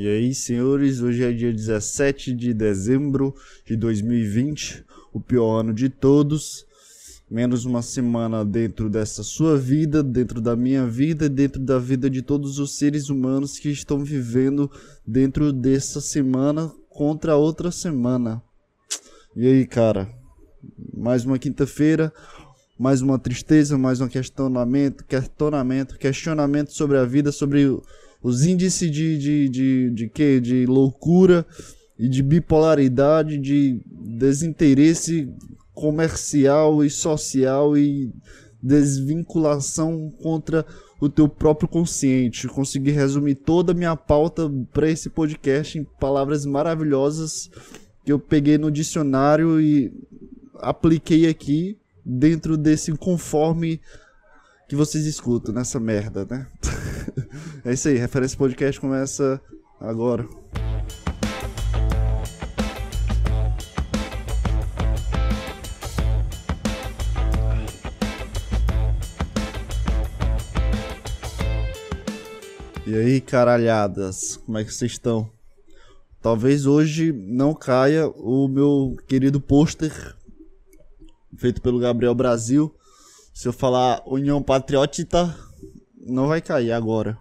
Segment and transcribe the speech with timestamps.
[0.00, 3.34] E aí, senhores, hoje é dia 17 de dezembro
[3.66, 6.64] de 2020, o pior ano de todos.
[7.28, 12.22] Menos uma semana dentro dessa sua vida, dentro da minha vida, dentro da vida de
[12.22, 14.70] todos os seres humanos que estão vivendo
[15.04, 18.40] dentro dessa semana contra outra semana.
[19.34, 20.08] E aí, cara?
[20.96, 22.12] Mais uma quinta-feira,
[22.78, 27.68] mais uma tristeza, mais um questionamento, questionamento, questionamento sobre a vida, sobre
[28.22, 31.46] os índices de, de, de, de, de loucura
[31.98, 35.28] e de bipolaridade, de desinteresse
[35.74, 38.12] comercial e social e
[38.62, 40.66] desvinculação contra
[41.00, 42.48] o teu próprio consciente.
[42.48, 47.50] Consegui resumir toda a minha pauta para esse podcast em palavras maravilhosas
[48.04, 49.92] que eu peguei no dicionário e
[50.54, 53.80] apliquei aqui dentro desse conforme
[54.68, 56.46] que vocês escutam nessa merda, né?
[57.64, 59.40] é isso aí, referência podcast começa
[59.80, 60.28] agora.
[72.86, 75.30] E aí, caralhadas, como é que vocês estão?
[76.20, 80.14] Talvez hoje não caia o meu querido pôster
[81.38, 82.74] feito pelo Gabriel Brasil.
[83.38, 85.32] Se eu falar União Patriótica,
[85.96, 87.16] não vai cair agora.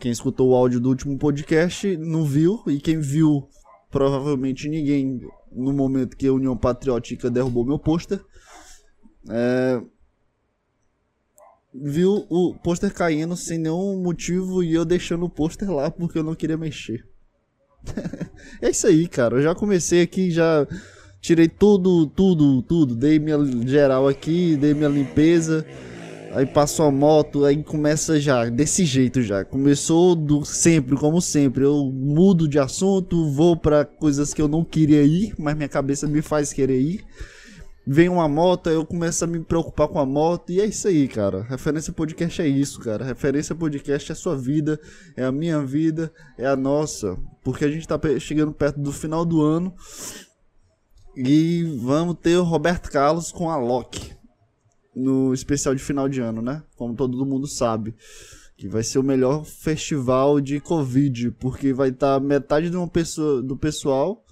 [0.00, 3.46] Quem escutou o áudio do último podcast não viu, e quem viu,
[3.90, 5.20] provavelmente ninguém,
[5.52, 8.24] no momento que a União Patriótica derrubou meu pôster,
[9.28, 9.82] é...
[11.74, 16.24] viu o pôster caindo sem nenhum motivo e eu deixando o pôster lá porque eu
[16.24, 17.06] não queria mexer.
[18.62, 19.36] é isso aí, cara.
[19.36, 20.66] Eu já comecei aqui, já
[21.28, 22.96] tirei tudo, tudo, tudo.
[22.96, 25.66] Dei minha geral aqui, dei minha limpeza.
[26.32, 29.44] Aí passou a moto, aí começa já, desse jeito já.
[29.44, 31.64] Começou do sempre, como sempre.
[31.64, 36.06] Eu mudo de assunto, vou para coisas que eu não queria ir, mas minha cabeça
[36.06, 37.04] me faz querer ir.
[37.86, 41.08] Vem uma moto, eu começo a me preocupar com a moto, e é isso aí,
[41.08, 41.42] cara.
[41.42, 43.04] Referência podcast é isso, cara.
[43.04, 44.78] Referência podcast é a sua vida,
[45.16, 47.18] é a minha vida, é a nossa.
[47.42, 49.74] Porque a gente tá chegando perto do final do ano
[51.20, 54.16] e vamos ter o Roberto Carlos com a Loki
[54.94, 56.62] no especial de final de ano, né?
[56.76, 57.92] Como todo mundo sabe.
[58.56, 62.86] Que vai ser o melhor festival de Covid, porque vai estar tá metade de uma
[62.86, 64.24] pessoa, do pessoal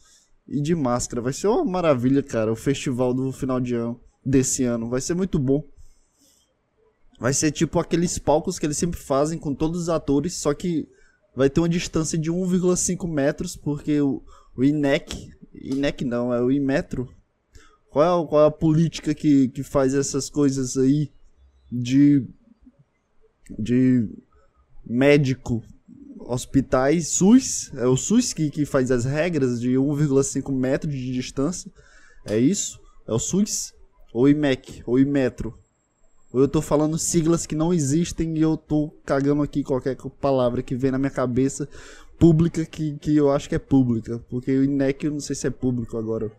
[0.47, 1.21] e de máscara.
[1.21, 4.89] Vai ser uma maravilha, cara, o festival do final de ano desse ano.
[4.89, 5.65] Vai ser muito bom.
[7.19, 10.89] Vai ser tipo aqueles palcos que eles sempre fazem com todos os atores, só que
[11.35, 14.23] vai ter uma distância de 1,5 metros, porque o,
[14.57, 17.09] o INEC, INEC não, é o Imetro.
[17.91, 21.11] Qual é, qual é a política que, que faz essas coisas aí
[21.72, 22.27] de,
[23.59, 24.09] de
[24.84, 25.62] médico,
[26.19, 27.72] hospitais, SUS?
[27.75, 31.71] É o SUS que, que faz as regras de 1,5 metro de distância.
[32.27, 32.78] É isso?
[33.06, 33.73] É o SUS?
[34.12, 34.83] Ou IMEC?
[34.87, 35.55] Ou Imetro?
[36.33, 40.62] Ou eu tô falando siglas que não existem e eu tô cagando aqui qualquer palavra
[40.62, 41.69] que vem na minha cabeça
[42.19, 44.19] pública que, que eu acho que é pública.
[44.28, 46.31] Porque o INEC eu não sei se é público agora.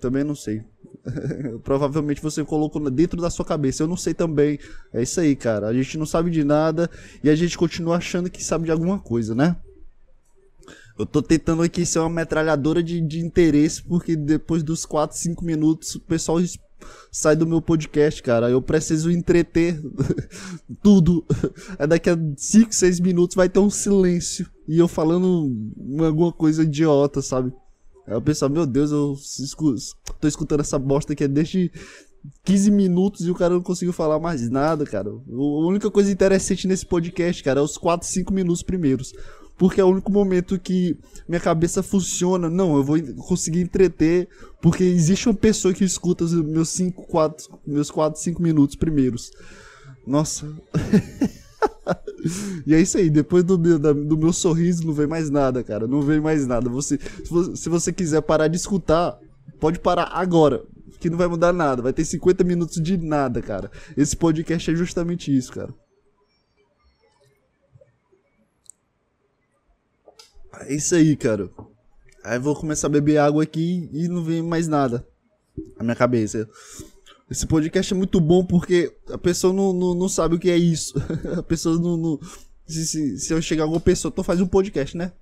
[0.00, 0.62] Também não sei.
[1.62, 3.82] Provavelmente você colocou dentro da sua cabeça.
[3.82, 4.58] Eu não sei também.
[4.92, 5.66] É isso aí, cara.
[5.66, 6.90] A gente não sabe de nada
[7.22, 9.56] e a gente continua achando que sabe de alguma coisa, né?
[10.96, 15.44] Eu tô tentando aqui ser uma metralhadora de, de interesse, porque depois dos 4, 5
[15.44, 16.38] minutos o pessoal
[17.10, 18.50] sai do meu podcast, cara.
[18.50, 19.80] Eu preciso entreter
[20.82, 21.24] tudo.
[21.78, 24.48] Aí daqui a 5, 6 minutos vai ter um silêncio.
[24.66, 25.50] E eu falando
[26.04, 27.52] alguma coisa idiota, sabe?
[28.06, 29.80] Aí eu penso, meu Deus, eu escuto,
[30.20, 31.70] tô escutando essa bosta aqui desde
[32.44, 35.10] 15 minutos e o cara não conseguiu falar mais nada, cara.
[35.10, 39.12] A única coisa interessante nesse podcast, cara, é os 4, 5 minutos primeiros
[39.56, 40.96] porque é o único momento que
[41.28, 42.50] minha cabeça funciona.
[42.50, 44.28] Não, eu vou conseguir entreter,
[44.60, 49.30] porque existe uma pessoa que escuta os meus 5, 4, meus 4, 5 minutos primeiros.
[50.06, 50.46] Nossa.
[52.66, 55.86] e é isso aí, depois do meu, do meu sorriso não vem mais nada, cara.
[55.86, 56.68] Não vem mais nada.
[56.68, 56.98] Você,
[57.54, 59.18] se você quiser parar de escutar,
[59.60, 60.62] pode parar agora.
[60.98, 61.82] Que não vai mudar nada.
[61.82, 63.70] Vai ter 50 minutos de nada, cara.
[63.96, 65.72] Esse podcast é justamente isso, cara.
[70.66, 71.50] É isso aí, cara.
[72.22, 75.06] Aí vou começar a beber água aqui e não vem mais nada
[75.76, 76.48] na minha cabeça.
[77.30, 80.56] Esse podcast é muito bom porque a pessoa não, não, não sabe o que é
[80.56, 80.94] isso.
[81.36, 81.96] a pessoa não.
[81.96, 82.20] não
[82.66, 85.12] se, se, se, eu chegar alguma pessoa, tu faz um podcast, né?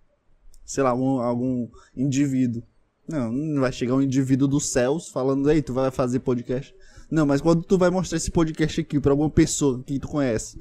[0.65, 2.63] Sei lá, um, algum indivíduo.
[3.09, 6.73] Não, não vai chegar um indivíduo dos céus falando, ei, tu vai fazer podcast.
[7.11, 10.59] Não, mas quando tu vai mostrar esse podcast aqui pra alguma pessoa que tu conhece,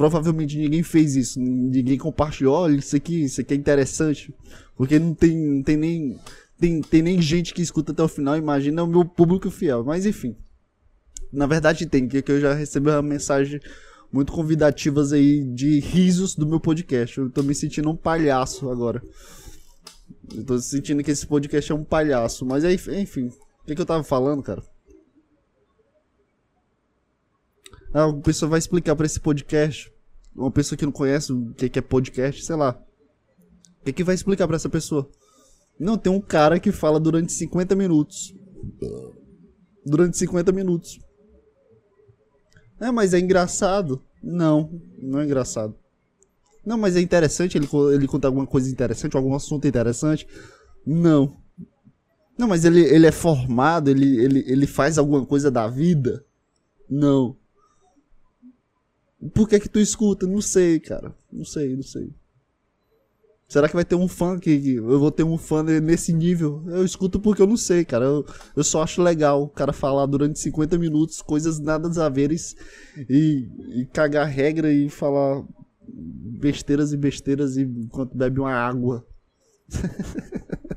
[0.00, 4.34] provavelmente ninguém fez isso, ninguém compartilhou, olha, isso aqui, isso aqui é interessante,
[4.74, 6.18] porque não tem, não tem nem
[6.58, 10.06] tem, tem nem gente que escuta até o final, imagina o meu público fiel, mas
[10.06, 10.34] enfim.
[11.30, 13.60] Na verdade tem, que eu já recebi uma mensagem
[14.10, 17.18] muito convidativas aí de risos do meu podcast.
[17.18, 19.02] Eu tô me sentindo um palhaço agora.
[20.34, 23.80] Eu tô sentindo que esse podcast é um palhaço, mas aí, enfim, o que, que
[23.82, 24.62] eu tava falando, cara?
[27.92, 29.92] Ah, uma pessoa vai explicar para esse podcast.
[30.34, 32.80] Uma pessoa que não conhece o que é podcast, sei lá.
[33.80, 35.10] O que, que vai explicar para essa pessoa?
[35.78, 38.34] Não, tem um cara que fala durante 50 minutos.
[39.84, 41.00] Durante 50 minutos.
[42.78, 44.02] É, mas é engraçado?
[44.22, 45.74] Não, não é engraçado.
[46.64, 50.26] Não, mas é interessante, ele, ele conta alguma coisa interessante, algum assunto interessante?
[50.86, 51.36] Não.
[52.38, 56.24] Não, mas ele, ele é formado, ele, ele, ele faz alguma coisa da vida?
[56.88, 57.36] Não.
[59.34, 60.26] Por que que tu escuta?
[60.26, 61.14] Não sei, cara.
[61.30, 62.10] Não sei, não sei.
[63.50, 66.62] Será que vai ter um fã que, eu vou ter um fã nesse nível?
[66.68, 68.04] Eu escuto porque eu não sei, cara.
[68.04, 68.24] Eu,
[68.54, 72.54] eu só acho legal o cara falar durante 50 minutos coisas nada a veres
[73.08, 75.44] e, e cagar regra e falar
[75.84, 79.04] besteiras e besteiras enquanto bebe uma água.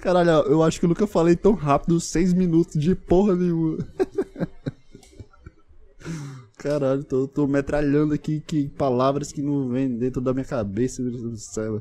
[0.00, 3.78] Caralho, eu acho que eu nunca falei tão rápido, 6 minutos de porra nenhuma.
[6.58, 11.36] Caralho, tô, tô metralhando aqui que palavras que não vêm dentro da minha cabeça, do
[11.36, 11.80] céu.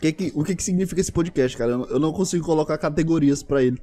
[0.00, 1.72] Que que, o que, que significa esse podcast, cara?
[1.72, 3.78] Eu não consigo colocar categorias para ele.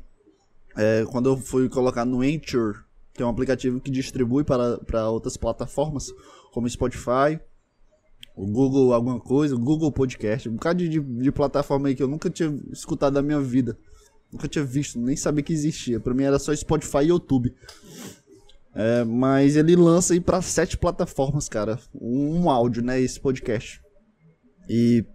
[0.75, 5.07] É, quando eu fui colocar no Anchor, que é um aplicativo que distribui para, para
[5.07, 6.07] outras plataformas,
[6.52, 7.40] como Spotify,
[8.36, 12.02] o Google alguma coisa, o Google Podcast, um bocado de, de, de plataforma aí que
[12.02, 13.78] eu nunca tinha escutado na minha vida.
[14.31, 16.00] Nunca tinha visto, nem sabia que existia.
[16.00, 17.54] Pra mim era só Spotify e YouTube.
[18.74, 21.80] É, mas ele lança aí pra sete plataformas, cara.
[21.94, 23.00] Um, um áudio, né?
[23.00, 23.81] Esse podcast.
[24.69, 25.06] E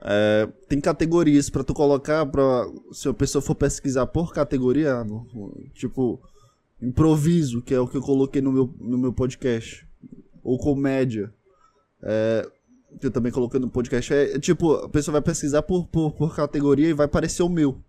[0.00, 5.04] é, tem categorias para tu colocar para se a pessoa for pesquisar por categoria,
[5.74, 6.20] tipo
[6.80, 9.86] improviso, que é o que eu coloquei no meu, no meu podcast,
[10.42, 11.32] ou comédia,
[12.02, 12.46] é,
[13.00, 14.12] que eu também coloquei no podcast.
[14.12, 17.82] É, tipo, a pessoa vai pesquisar por, por, por categoria e vai aparecer o meu.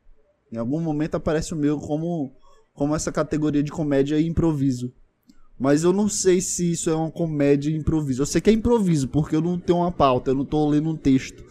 [0.51, 2.31] Em algum momento aparece o meu como,
[2.73, 4.93] como essa categoria de comédia e improviso.
[5.59, 8.21] Mas eu não sei se isso é uma comédia e improviso.
[8.21, 10.89] Eu sei que é improviso, porque eu não tenho uma pauta, eu não tô lendo
[10.89, 11.43] um texto.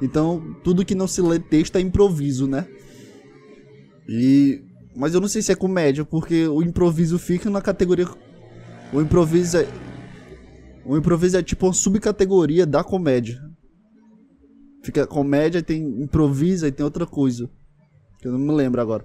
[0.00, 2.66] Então, tudo que não se lê texto é improviso, né?
[4.08, 4.64] E
[4.96, 8.08] mas eu não sei se é comédia, porque o improviso fica na categoria
[8.92, 9.68] o improviso é
[10.84, 13.40] o improviso é tipo uma subcategoria da comédia.
[14.82, 17.48] Fica comédia, tem improviso e tem outra coisa
[18.20, 19.04] que eu não me lembro agora.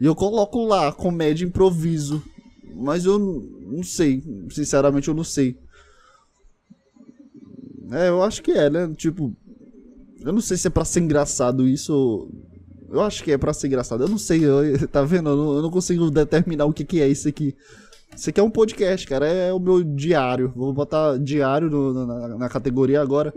[0.00, 2.22] E eu coloco lá comédia improviso,
[2.74, 5.56] mas eu não sei, sinceramente eu não sei.
[7.90, 8.92] É, eu acho que é, né?
[8.96, 9.34] Tipo,
[10.20, 12.28] eu não sei se é pra ser engraçado isso.
[12.90, 14.02] Eu acho que é pra ser engraçado.
[14.02, 15.30] Eu não sei, eu, tá vendo?
[15.30, 17.56] Eu não, eu não, consigo determinar o que, que é isso aqui.
[18.14, 19.26] Isso aqui é um podcast, cara.
[19.26, 20.52] É o meu diário.
[20.54, 23.32] Vou botar diário no, na, na, categoria agora.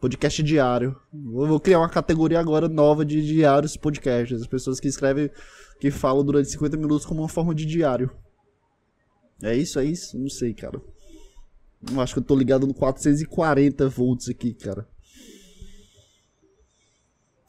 [0.00, 0.94] Podcast diário.
[1.12, 4.42] Eu vou criar uma categoria agora nova de diários podcasts.
[4.42, 5.30] As pessoas que escrevem,
[5.80, 8.10] que falam durante 50 minutos como uma forma de diário.
[9.42, 10.18] É isso, é isso?
[10.18, 10.80] Não sei, cara.
[11.90, 14.86] Eu acho que eu tô ligado no 440 volts aqui, cara.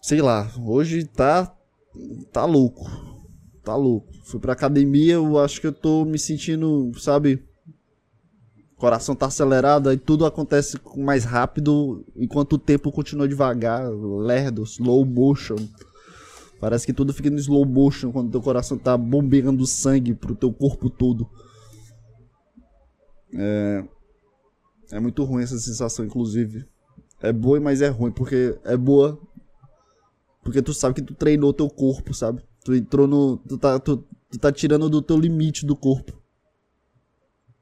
[0.02, 1.54] Sei lá, hoje tá.
[2.32, 2.90] tá louco.
[3.64, 4.08] Tá louco.
[4.24, 7.47] Fui pra academia, eu acho que eu tô me sentindo, sabe?
[8.78, 15.06] Coração tá acelerado, aí tudo acontece mais rápido, enquanto o tempo continua devagar, lerdo, slow
[15.06, 15.58] motion.
[16.60, 20.52] Parece que tudo fica no slow motion quando teu coração tá bombeando sangue pro teu
[20.52, 21.30] corpo todo.
[23.34, 23.84] É,
[24.92, 26.66] é muito ruim essa sensação, inclusive.
[27.22, 29.20] É boa, mas é ruim, porque é boa
[30.48, 32.42] porque tu sabe que tu treinou teu corpo, sabe?
[32.64, 33.36] Tu entrou no.
[33.36, 36.18] Tu tá, tu, tu tá tirando do teu limite do corpo.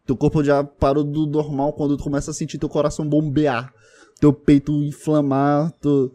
[0.05, 3.73] Teu corpo já parou do normal quando tu começa a sentir teu coração bombear,
[4.19, 6.13] teu peito inflamar, tu,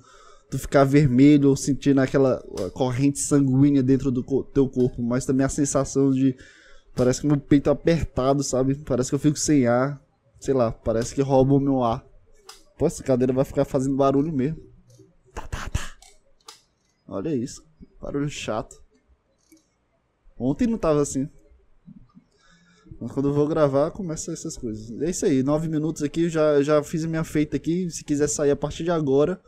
[0.48, 2.40] tu ficar vermelho sentindo aquela
[2.72, 6.36] corrente sanguínea dentro do teu corpo, mas também a sensação de
[6.94, 8.76] parece que meu peito é apertado, sabe?
[8.76, 10.00] Parece que eu fico sem ar,
[10.38, 12.04] sei lá, parece que rouba o meu ar.
[12.78, 14.58] Pô, essa cadeira vai ficar fazendo barulho mesmo.
[15.34, 15.96] Tá, tá, tá.
[17.08, 17.64] Olha isso,
[18.00, 18.80] barulho chato.
[20.38, 21.28] Ontem não tava assim.
[23.00, 24.90] Mas quando eu vou gravar, começa essas coisas.
[25.00, 27.88] É isso aí, nove minutos aqui, já, já fiz a minha feita aqui.
[27.90, 29.40] Se quiser sair a partir de agora,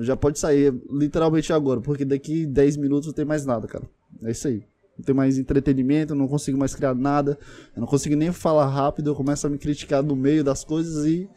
[0.00, 3.84] já pode sair, literalmente agora, porque daqui 10 minutos não tem mais nada, cara.
[4.22, 4.62] É isso aí.
[4.98, 7.38] não tenho mais entretenimento, não consigo mais criar nada,
[7.74, 11.06] eu não consigo nem falar rápido, eu começo a me criticar no meio das coisas
[11.06, 11.28] e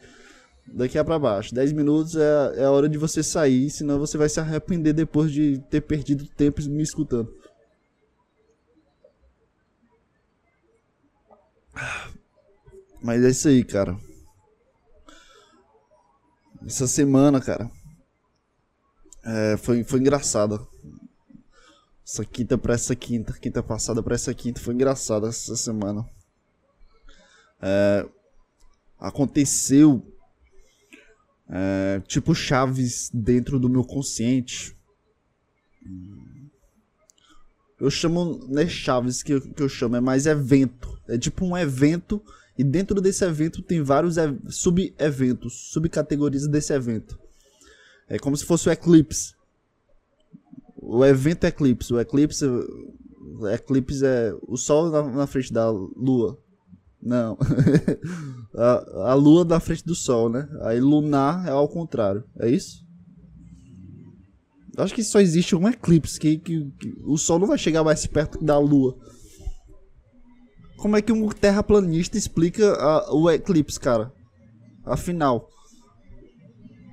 [0.66, 1.54] daqui a pra baixo.
[1.54, 5.32] 10 minutos é, é a hora de você sair, senão você vai se arrepender depois
[5.32, 7.32] de ter perdido tempo me escutando.
[13.02, 13.98] Mas é isso aí, cara.
[16.66, 17.70] Essa semana, cara,
[19.24, 20.60] é, foi, foi engraçada.
[22.04, 26.08] Essa quinta pra essa quinta, quinta passada pra essa quinta, foi engraçada essa semana.
[27.60, 28.08] É,
[28.98, 30.02] aconteceu
[31.48, 34.76] é, tipo chaves dentro do meu consciente.
[37.78, 40.98] Eu chamo, não é chaves que eu, que eu chamo, é mais evento.
[41.06, 42.22] É tipo um evento
[42.58, 44.16] e dentro desse evento tem vários
[44.48, 47.18] sub-eventos, subcategorias desse evento.
[48.08, 49.34] É como se fosse o eclipse.
[50.76, 51.92] O evento eclipse.
[51.92, 56.38] O eclipse, o eclipse é o sol na, na frente da lua.
[57.02, 57.36] Não.
[58.54, 60.48] a, a lua na frente do sol, né?
[60.62, 62.24] Aí lunar é ao contrário.
[62.38, 62.85] É isso?
[64.76, 68.06] Acho que só existe um eclipse que, que, que o sol não vai chegar mais
[68.06, 68.96] perto da lua.
[70.76, 74.12] Como é que um terraplanista explica a, o eclipse, cara?
[74.84, 75.48] Afinal.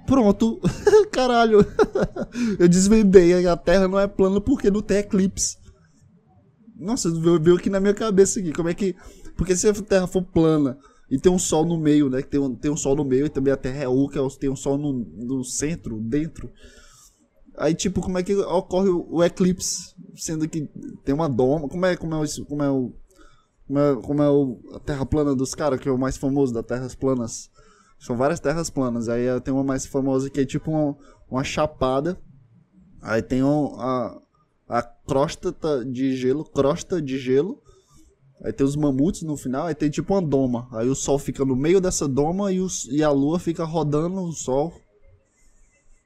[0.08, 0.62] Pronto.
[1.12, 1.66] Caralho.
[2.58, 3.46] Eu desvendei.
[3.46, 5.58] A Terra não é plana porque não tem eclipse.
[6.78, 7.10] Nossa,
[7.40, 8.54] veio aqui na minha cabeça aqui.
[8.54, 8.96] Como é que.
[9.36, 10.78] Porque se a Terra for plana
[11.10, 12.22] e tem um sol no meio, né?
[12.22, 14.56] Tem um, tem um sol no meio e também a Terra é oca, tem um
[14.56, 16.50] sol no, no centro, dentro.
[17.58, 19.94] Aí, tipo, como é que ocorre o, o eclipse?
[20.16, 20.70] Sendo que
[21.04, 21.68] tem uma doma.
[21.68, 22.94] Como é, como é, isso, como é o
[23.68, 26.54] como é, como é o, a terra plana dos caras, que é o mais famoso
[26.54, 27.50] das terras planas.
[27.98, 29.08] São várias terras planas.
[29.08, 30.98] Aí tem uma mais famosa que é tipo uma,
[31.30, 32.20] uma chapada.
[33.02, 34.22] Aí tem um, a,
[34.68, 35.56] a crosta
[35.86, 37.62] de gelo, crosta de gelo.
[38.44, 40.68] Aí tem os mamutes no final, aí tem tipo uma doma.
[40.74, 44.22] Aí o sol fica no meio dessa doma e, os, e a lua fica rodando
[44.22, 44.74] o sol.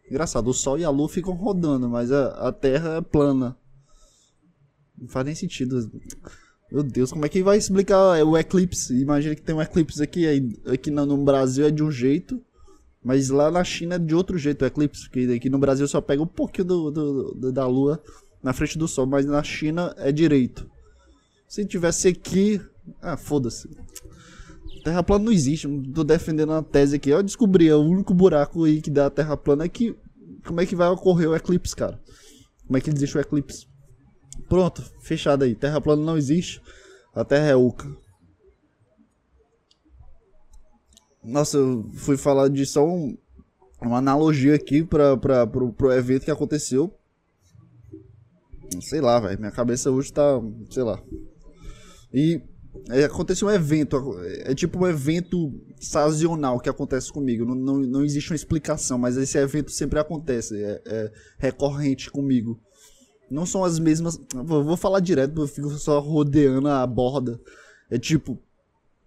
[0.09, 3.57] Engraçado, o sol e a lua ficam rodando, mas a, a terra é plana.
[4.97, 5.91] Não faz nem sentido.
[6.71, 8.99] Meu Deus, como é que vai explicar o eclipse?
[8.99, 12.41] Imagina que tem um eclipse aqui, aí, aqui no, Brasil é de um jeito,
[13.03, 16.01] mas lá na China é de outro jeito o eclipse, porque aqui no Brasil só
[16.01, 18.01] pega um pouquinho do, do, do, da lua
[18.41, 20.69] na frente do sol, mas na China é direito.
[21.47, 22.61] Se tivesse aqui.
[23.01, 23.69] Ah, foda-se.
[24.87, 27.09] Terra plana não existe, tô defendendo a tese aqui.
[27.09, 29.93] Eu descobri, é o único buraco aí que dá a Terra plana é que.
[30.45, 31.99] Como é que vai ocorrer o eclipse, cara?
[32.65, 33.67] Como é que deixam o eclipse?
[34.47, 35.55] Pronto, fechado aí.
[35.55, 36.61] Terra plana não existe.
[37.13, 37.85] A Terra é oca.
[41.21, 43.17] Nossa, eu fui falar de só um,
[43.81, 46.97] uma analogia aqui para pro, pro evento que aconteceu.
[48.79, 49.37] Sei lá, velho.
[49.37, 50.41] Minha cabeça hoje tá.
[50.69, 51.03] Sei lá.
[52.13, 52.41] E
[52.89, 54.17] é, aconteceu um evento.
[54.43, 57.45] É tipo um evento sazonal que acontece comigo.
[57.45, 60.61] Não, não, não existe uma explicação, mas esse evento sempre acontece.
[60.61, 62.59] É, é recorrente comigo.
[63.29, 64.19] Não são as mesmas.
[64.33, 67.39] Vou, vou falar direto, eu fico só rodeando a borda.
[67.89, 68.39] É tipo.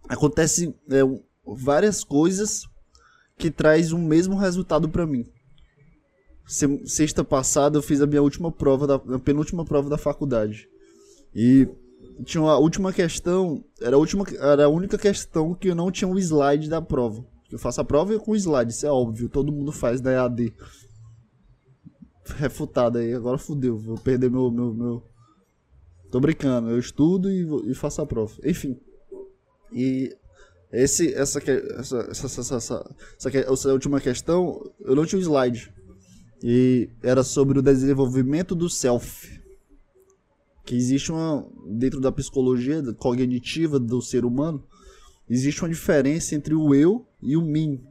[0.08, 1.00] Acontece é,
[1.46, 2.64] várias coisas
[3.36, 5.24] que traz o mesmo resultado para mim.
[6.84, 10.68] Sexta passada eu fiz a minha última prova, da, a penúltima prova da faculdade.
[11.34, 11.68] E
[12.24, 16.08] tinha a última questão, era a, última, era a única questão que eu não tinha
[16.08, 17.24] um slide da prova.
[17.50, 20.54] Eu faço a prova com slide, isso é óbvio, todo mundo faz da EAD
[22.36, 23.12] refutado aí.
[23.12, 24.50] Agora fudeu, vou perder meu.
[24.50, 25.02] meu, meu...
[26.10, 28.34] Tô brincando, eu estudo e, e faço a prova.
[28.44, 28.78] Enfim.
[29.72, 30.16] E
[30.72, 32.94] esse, essa, essa, essa, essa,
[33.46, 35.72] essa, última questão, eu não tinha um slide.
[36.42, 39.39] E era sobre o desenvolvimento do self.
[40.70, 41.44] Que existe uma.
[41.66, 44.64] Dentro da psicologia cognitiva do ser humano,
[45.28, 47.84] existe uma diferença entre o eu e o mim.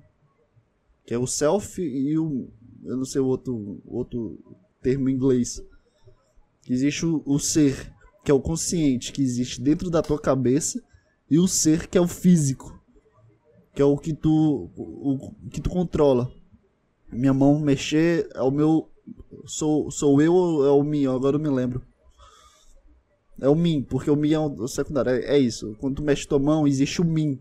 [1.05, 2.49] Que é o self e o,
[2.85, 4.39] eu não sei o outro, outro
[4.81, 5.61] termo em inglês.
[6.69, 7.93] Existe o, o ser,
[8.23, 10.81] que é o consciente, que existe dentro da tua cabeça,
[11.29, 12.81] e o ser, que é o físico,
[13.75, 16.31] que é o que tu, o, o que tu controla.
[17.11, 18.89] Minha mão mexer é o meu.
[19.45, 21.05] Sou, sou eu ou é o mim?
[21.07, 21.88] Agora eu me lembro.
[23.41, 25.11] É o mim, porque o mim é o secundário.
[25.11, 25.75] É, é isso.
[25.79, 27.39] Quando tu mexe tua mão, existe o mim,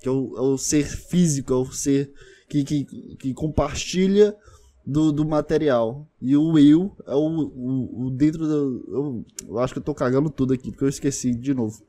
[0.00, 2.12] que é o, é o ser físico, é o ser
[2.48, 2.84] que, que,
[3.16, 4.36] que compartilha
[4.84, 6.06] do, do material.
[6.20, 8.84] E o eu é o, o, o dentro do.
[8.88, 11.82] Eu, eu, acho que eu tô cagando tudo aqui, porque eu esqueci de novo.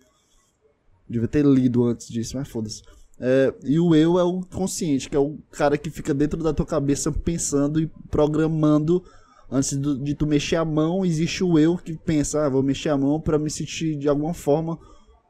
[1.10, 2.84] Devia ter lido antes disso, mas foda-se.
[3.20, 6.54] É, e o eu é o consciente, que é o cara que fica dentro da
[6.54, 9.04] tua cabeça pensando e programando
[9.52, 12.88] Antes do, de tu mexer a mão, existe o eu que pensa, ah, vou mexer
[12.88, 14.80] a mão para me sentir de alguma forma,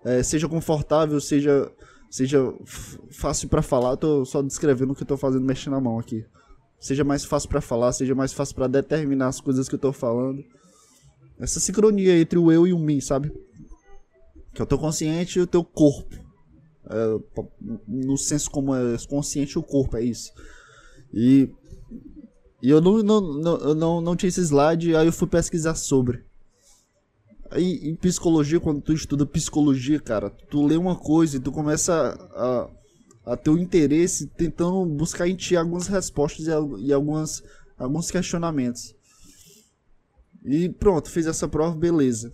[0.06, 1.72] é, seja confortável, seja,
[2.08, 2.40] seja
[3.10, 3.92] fácil para falar.
[3.92, 6.24] Eu tô só descrevendo o que eu tô fazendo mexendo a mão aqui.
[6.80, 9.92] Seja mais fácil para falar, seja mais fácil para determinar as coisas que eu tô
[9.92, 10.44] falando.
[11.40, 13.32] Essa sincronia entre o eu e o mim, sabe?
[14.54, 16.16] Que é o teu consciente e o teu corpo.
[16.88, 17.20] É,
[17.88, 20.32] no senso como é consciente o corpo, é isso.
[21.14, 21.50] E
[22.62, 26.24] e eu não, não, não, não, não tinha esse slide, aí eu fui pesquisar sobre.
[27.50, 31.94] Aí, em psicologia, quando tu estuda psicologia, cara, tu lê uma coisa e tu começa
[32.34, 32.70] a,
[33.34, 36.52] a ter o um interesse tentando buscar em ti algumas respostas e,
[36.86, 37.44] e algumas,
[37.78, 38.96] alguns questionamentos.
[40.46, 42.34] E pronto, fiz essa prova, beleza.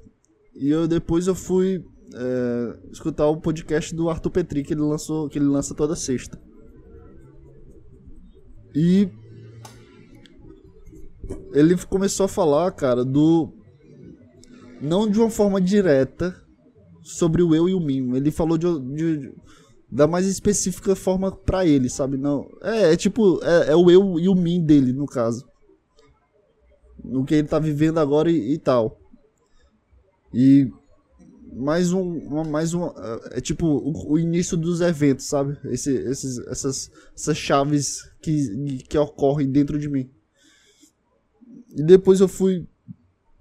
[0.53, 5.29] E eu depois eu fui é, escutar o podcast do Arthur Petri que ele lançou,
[5.29, 6.39] que ele lança toda sexta.
[8.75, 9.09] E
[11.53, 13.53] ele começou a falar, cara, do.
[14.81, 16.35] Não de uma forma direta
[17.01, 18.15] sobre o eu e o mim.
[18.15, 19.33] Ele falou de, de
[19.89, 22.17] da mais específica forma para ele, sabe?
[22.17, 22.47] Não.
[22.61, 25.47] É, é tipo, é, é, o eu e o mim dele, no caso.
[27.03, 28.99] No que ele tá vivendo agora e, e tal.
[30.33, 30.69] E
[31.53, 35.57] mais um, uma, mais um, é, é tipo o, o, início dos eventos, sabe?
[35.65, 40.09] Esse, esses, essas, essas chaves que, que ocorrem dentro de mim.
[41.77, 42.67] E depois eu fui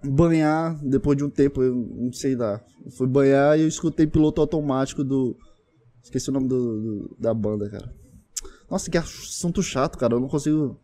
[0.04, 2.62] banhar, depois de um tempo, eu não sei lá.
[2.84, 5.34] Eu fui banhar e eu escutei piloto automático do.
[6.02, 7.90] Esqueci o nome do, do, da banda, cara.
[8.70, 10.14] Nossa, que assunto chato, cara.
[10.14, 10.78] Eu não consigo.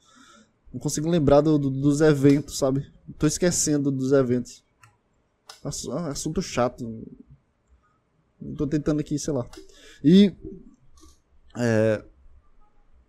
[0.73, 2.91] Não consigo lembrar do, do, dos eventos, sabe?
[3.19, 4.65] Tô esquecendo dos eventos.
[5.63, 7.07] Assunto chato.
[8.57, 9.47] Tô tentando aqui, sei lá.
[10.03, 10.33] E.
[11.55, 12.03] É,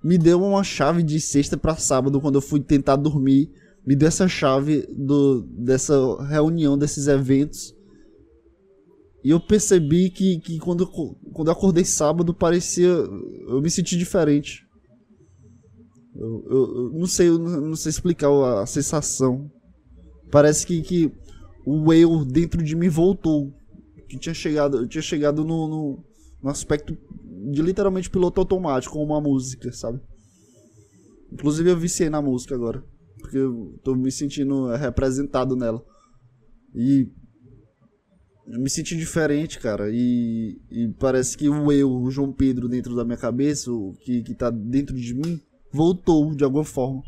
[0.03, 3.49] me deu uma chave de sexta para sábado quando eu fui tentar dormir
[3.85, 7.75] me deu essa chave do, dessa reunião, desses eventos.
[9.23, 12.87] E eu percebi que, que quando, quando eu acordei sábado, parecia.
[12.87, 14.65] Eu me senti diferente.
[16.15, 19.49] Eu, eu, eu não sei, eu não sei explicar a, sensação.
[20.31, 21.11] Parece que, que
[21.65, 23.53] o eu dentro de mim voltou.
[24.07, 26.03] Que tinha chegado, eu tinha chegado no, no,
[26.41, 26.95] no aspecto
[27.51, 29.99] de literalmente piloto automático, com uma música, sabe?
[31.31, 32.83] Inclusive eu viciei na música agora
[33.23, 35.81] porque eu tô me sentindo representado nela.
[36.75, 37.09] E
[38.45, 39.89] eu me senti diferente, cara.
[39.89, 44.21] E, e, parece que o eu, o João Pedro dentro da minha cabeça, o que,
[44.21, 45.39] que tá dentro de mim,
[45.71, 47.01] voltou de alguma forma.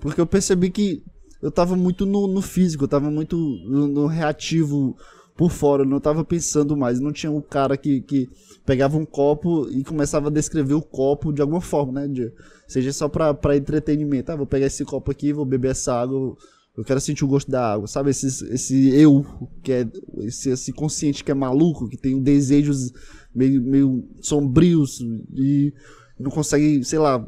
[0.00, 1.02] Porque eu percebi que
[1.42, 4.96] eu tava muito no, no físico, eu tava muito no, no reativo
[5.36, 7.00] por fora, eu não tava pensando mais.
[7.00, 8.28] Não tinha um cara que, que
[8.66, 12.08] pegava um copo e começava a descrever o copo de alguma forma, né?
[12.08, 12.32] De,
[12.66, 14.32] seja só pra entretenimento.
[14.32, 16.36] Ah, vou pegar esse copo aqui, vou beber essa água,
[16.76, 18.10] eu quero sentir o gosto da água, sabe?
[18.10, 19.24] Esse, esse eu,
[19.62, 22.92] que é esse, esse consciente que é maluco, que tem desejos
[23.34, 25.00] meio, meio sombrios
[25.34, 25.72] e
[26.18, 27.24] não consegue, sei lá,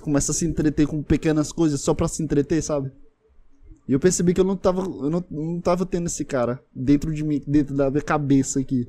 [0.00, 2.90] começa a se entreter com pequenas coisas só pra se entreter, sabe?
[3.86, 7.12] E eu percebi que eu não tava, eu não, não tava tendo esse cara dentro
[7.12, 8.86] de mim, dentro da minha cabeça aqui.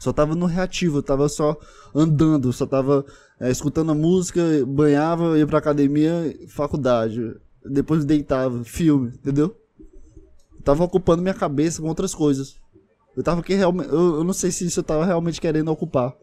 [0.00, 1.54] Só tava no reativo, eu tava só
[1.94, 3.04] andando, só tava
[3.38, 7.36] é, escutando a música, banhava, ia pra academia, faculdade.
[7.62, 9.54] Depois deitava, filme, entendeu?
[10.56, 12.56] Eu tava ocupando minha cabeça com outras coisas.
[13.14, 13.90] Eu tava que realmente.
[13.90, 16.16] Eu, eu não sei se isso eu tava realmente querendo ocupar.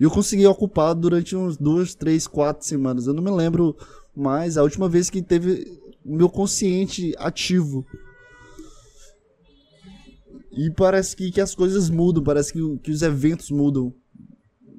[0.00, 3.06] E eu consegui ocupar durante uns duas, três, quatro semanas.
[3.06, 3.76] Eu não me lembro
[4.16, 4.56] mais.
[4.56, 7.84] A última vez que teve meu consciente ativo.
[10.56, 13.92] E parece que, que as coisas mudam, parece que, que os eventos mudam.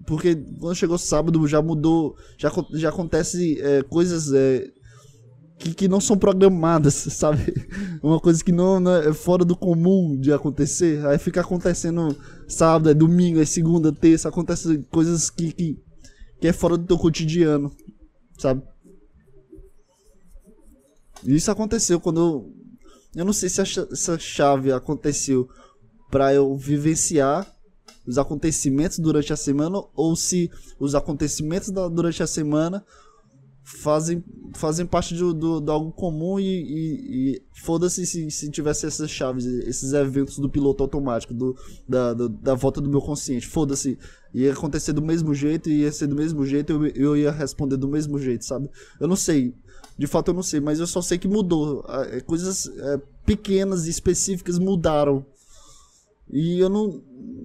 [0.06, 4.72] Porque quando chegou sábado já mudou, já, já acontece é, coisas é,
[5.58, 7.54] que, que não são programadas, sabe?
[8.02, 11.06] Uma coisa que não, não, é fora do comum de acontecer.
[11.08, 12.16] Aí fica acontecendo
[12.48, 15.80] sábado, é domingo, é segunda, terça, acontece coisas que, que,
[16.40, 17.72] que é fora do teu cotidiano,
[18.38, 18.62] sabe?
[21.24, 22.56] Isso aconteceu quando eu.
[23.16, 25.48] Eu não sei se essa chave aconteceu
[26.16, 27.46] para eu vivenciar
[28.08, 30.50] os acontecimentos durante a semana ou se
[30.80, 32.86] os acontecimentos da, durante a semana
[33.62, 34.24] fazem,
[34.54, 39.12] fazem parte do, do, do algo comum e, e, e foda-se se, se tivesse essas
[39.12, 41.54] chaves, esses eventos do piloto automático, do,
[41.86, 43.46] da, da volta do meu consciente.
[43.46, 44.00] Foda-se,
[44.34, 47.90] ia acontecer do mesmo jeito, ia ser do mesmo jeito, eu, eu ia responder do
[47.90, 48.70] mesmo jeito, sabe?
[49.02, 49.54] Eu não sei,
[49.98, 51.84] de fato eu não sei, mas eu só sei que mudou.
[51.90, 55.26] É, coisas é, pequenas e específicas mudaram.
[56.30, 57.02] E eu não,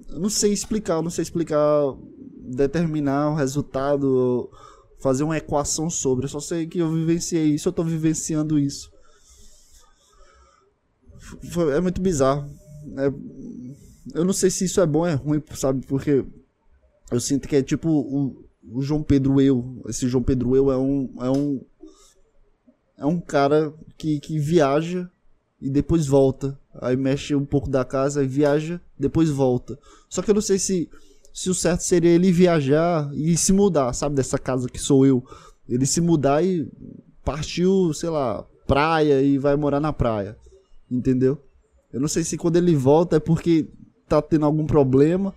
[0.09, 1.95] não sei explicar, eu não sei explicar,
[2.39, 4.51] determinar o resultado,
[4.99, 6.25] fazer uma equação sobre.
[6.25, 8.91] Eu só sei que eu vivenciei isso, eu tô vivenciando isso.
[11.53, 12.51] Foi, é muito bizarro.
[12.97, 13.13] É,
[14.15, 15.87] eu não sei se isso é bom ou é ruim, sabe?
[15.87, 16.25] Porque
[17.11, 19.83] eu sinto que é tipo o, o João Pedro Eu.
[19.89, 21.15] Esse João Pedro Eu é um.
[21.21, 21.65] É um,
[22.99, 25.11] é um cara que, que viaja
[25.61, 26.59] e depois volta.
[26.75, 29.79] Aí mexe um pouco da casa, viaja, depois volta.
[30.09, 30.89] Só que eu não sei se,
[31.33, 34.15] se o certo seria ele viajar e se mudar, sabe?
[34.15, 35.25] Dessa casa que sou eu.
[35.69, 36.69] Ele se mudar e
[37.25, 40.37] partiu, sei lá, praia e vai morar na praia.
[40.91, 41.41] Entendeu?
[41.93, 43.69] Eu não sei se quando ele volta é porque
[44.09, 45.35] tá tendo algum problema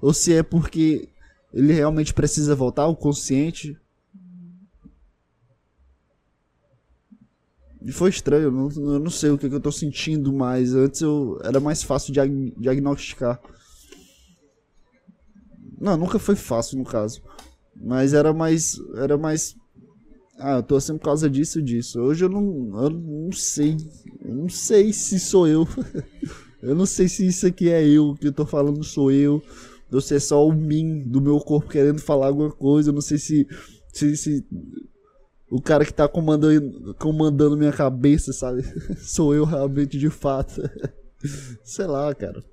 [0.00, 1.08] ou se é porque
[1.52, 3.78] ele realmente precisa voltar, o consciente.
[7.84, 10.74] E foi estranho, eu não, eu não sei o que, que eu tô sentindo mais.
[10.74, 12.20] Antes eu era mais fácil de
[12.58, 13.38] diagnosticar.
[15.78, 17.22] Não, nunca foi fácil no caso.
[17.76, 18.80] Mas era mais.
[18.96, 19.54] Era mais.
[20.38, 22.00] Ah, eu tô assim por causa disso e disso.
[22.00, 22.82] Hoje eu não.
[22.82, 23.76] Eu não sei.
[24.24, 25.68] Eu não sei se sou eu.
[26.62, 28.14] eu não sei se isso aqui é eu.
[28.14, 29.42] que eu tô falando sou eu
[29.94, 32.90] ou se é só o mim do meu corpo querendo falar alguma coisa.
[32.90, 33.46] Eu não sei se,
[33.92, 34.44] se, se
[35.54, 38.64] o cara que tá comandando, comandando minha cabeça, sabe?
[38.98, 40.60] Sou eu realmente de fato.
[41.62, 42.44] Sei lá, cara.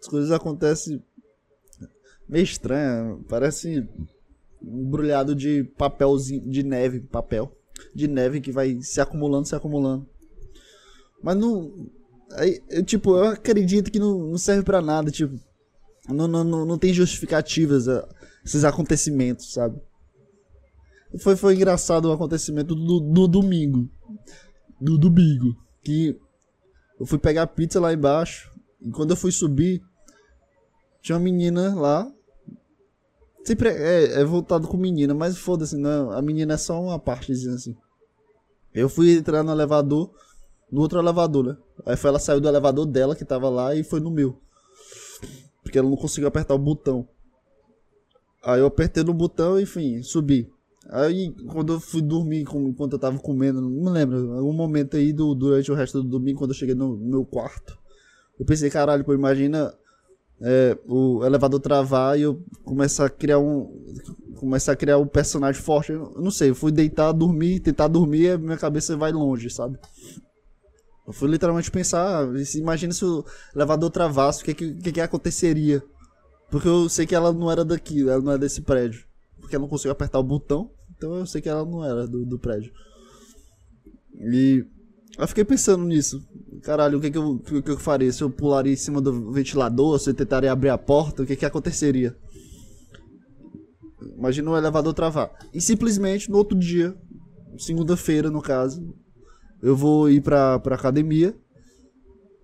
[0.00, 1.00] As coisas acontecem
[2.28, 3.88] meio estranho, parece
[4.60, 7.56] um embrulhado de papelzinho de neve, papel
[7.94, 10.04] de neve que vai se acumulando, se acumulando.
[11.22, 11.88] Mas não.
[12.32, 15.38] Aí, eu, tipo, eu acredito que não, não serve para nada, tipo.
[16.08, 18.08] Não, não, não, não tem justificativas a, ah,
[18.44, 19.80] esses acontecimentos, sabe?
[21.20, 23.88] Foi, foi engraçado o acontecimento do, do domingo.
[24.80, 25.56] Do domingo.
[25.82, 26.18] Que
[26.98, 28.50] eu fui pegar pizza lá embaixo.
[28.80, 29.82] E quando eu fui subir,
[31.02, 32.10] tinha uma menina lá.
[33.44, 36.10] Sempre é, é voltado com menina, mas foda-se, não.
[36.10, 37.76] A menina é só uma partezinha assim.
[38.74, 40.10] Eu fui entrar no elevador
[40.70, 41.56] no outro elevador, né?
[41.86, 44.38] Aí foi ela saiu do elevador dela que tava lá e foi no meu.
[45.68, 47.06] Porque ela não conseguiu apertar o botão.
[48.42, 50.50] Aí eu apertei no botão enfim, subi.
[50.88, 55.12] Aí quando eu fui dormir, enquanto eu tava comendo, não me lembro, algum momento aí
[55.12, 57.78] do, durante o resto do domingo, quando eu cheguei no, meu quarto,
[58.40, 59.74] eu pensei, caralho, pô, imagina
[60.40, 63.70] é, o elevador travar e eu começar a criar um.
[64.36, 65.92] Começar a criar um personagem forte.
[65.92, 69.78] Eu não sei, eu fui deitar, dormir, tentar dormir minha cabeça vai longe, sabe?
[71.08, 73.24] Eu fui literalmente pensar, ah, imagina se o
[73.56, 75.82] elevador travasse, o que, que, que aconteceria?
[76.50, 79.06] Porque eu sei que ela não era daqui, ela não é desse prédio.
[79.40, 82.26] Porque ela não conseguiu apertar o botão, então eu sei que ela não era do,
[82.26, 82.70] do prédio.
[84.20, 84.66] E
[85.18, 86.22] eu fiquei pensando nisso.
[86.62, 88.12] Caralho, o que, que, eu, o que, que eu faria?
[88.12, 91.36] Se eu pularia em cima do ventilador, se eu tentaria abrir a porta, o que,
[91.36, 92.14] que aconteceria?
[94.14, 95.30] Imagina o elevador travar.
[95.54, 96.94] E simplesmente no outro dia,
[97.56, 98.94] segunda-feira no caso,
[99.62, 101.34] eu vou ir pra, pra academia.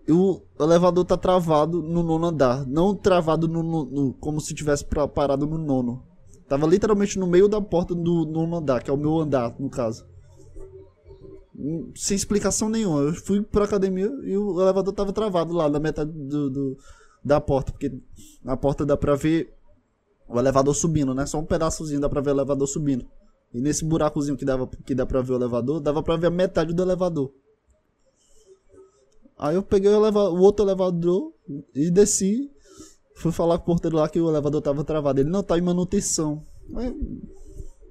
[0.08, 2.66] O elevador tá travado no nono andar.
[2.66, 6.02] Não travado no, no, no como se tivesse parado no nono.
[6.46, 9.70] Tava literalmente no meio da porta do nono andar, que é o meu andar, no
[9.70, 10.04] caso.
[11.56, 13.00] Hum, sem explicação nenhuma.
[13.00, 16.78] Eu fui pra academia e o elevador tava travado lá na metade do, do
[17.24, 17.72] da porta.
[17.72, 17.96] Porque
[18.42, 19.54] na porta dá pra ver
[20.28, 21.24] o elevador subindo, né?
[21.24, 23.06] Só um pedaçozinho dá pra ver o elevador subindo.
[23.54, 26.30] E nesse buracozinho que, dava, que dá pra ver o elevador, dava pra ver a
[26.30, 27.32] metade do elevador.
[29.38, 31.32] Aí eu peguei o, eleva o outro elevador
[31.72, 32.50] e desci.
[33.14, 35.20] Fui falar com o porteiro lá que o elevador tava travado.
[35.20, 36.44] Ele não tá em manutenção.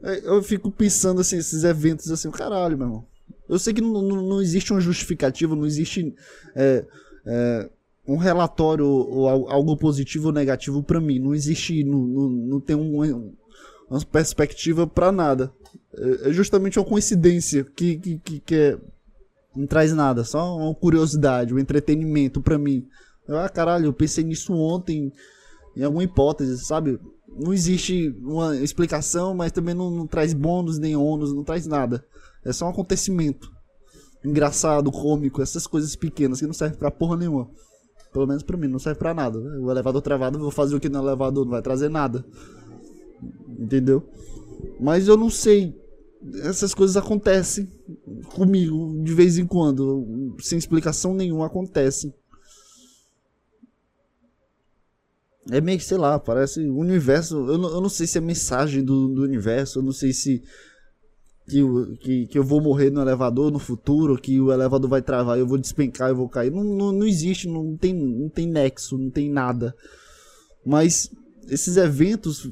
[0.02, 3.06] eu fico pensando assim, esses eventos assim, caralho, meu irmão.
[3.48, 6.14] Eu sei que não, não, não existe uma justificativa, não existe
[6.56, 6.86] é,
[7.26, 7.70] é,
[8.06, 11.20] um relatório ou algo positivo ou negativo para mim.
[11.20, 13.34] Não existe, não, não, não tem um,
[13.94, 15.52] uma perspectiva para nada.
[15.96, 18.78] É, é justamente uma coincidência que, que, que, que é,
[19.56, 22.88] não traz nada, só uma curiosidade, um entretenimento para mim.
[23.28, 25.14] Eu, ah, caralho, eu pensei nisso ontem,
[25.76, 27.00] em alguma hipótese, sabe?
[27.28, 32.04] Não existe uma explicação, mas também não, não traz bônus nem ônus, não traz nada.
[32.44, 33.52] É só um acontecimento.
[34.26, 37.50] Engraçado, cômico, essas coisas pequenas que não servem pra porra nenhuma.
[38.12, 39.40] Pelo menos pra mim, não serve pra nada.
[39.40, 42.24] O elevador travado, vou fazer o que no elevador, não vai trazer nada
[43.60, 44.04] entendeu?
[44.80, 45.76] Mas eu não sei.
[46.44, 47.70] Essas coisas acontecem
[48.34, 52.14] comigo de vez em quando, sem explicação nenhuma acontecem.
[55.52, 57.36] É meio que, sei lá, parece o universo.
[57.36, 60.42] Eu não, eu não sei se é mensagem do, do universo, eu não sei se.
[61.46, 61.62] Que,
[62.00, 65.46] que, que eu vou morrer no elevador no futuro, que o elevador vai travar, eu
[65.46, 66.50] vou despencar, eu vou cair.
[66.50, 69.76] Não, não, não existe, não tem, não tem nexo, não tem nada.
[70.66, 71.12] Mas
[71.50, 72.50] esses eventos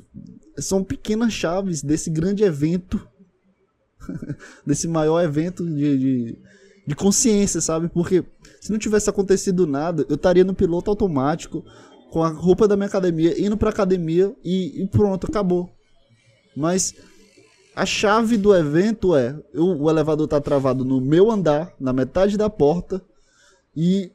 [0.58, 3.06] são pequenas chaves desse grande evento,
[4.66, 6.40] desse maior evento de, de,
[6.88, 7.90] de, consciência, sabe?
[7.90, 8.24] Porque
[8.60, 11.64] se não tivesse acontecido nada, eu estaria no piloto automático,
[12.12, 15.70] com a roupa da minha academia, indo pra academia e, e pronto, acabou.
[16.56, 16.94] Mas
[17.76, 22.38] a chave do evento é: eu, o elevador tá travado no meu andar, na metade
[22.38, 23.02] da porta,
[23.76, 24.12] e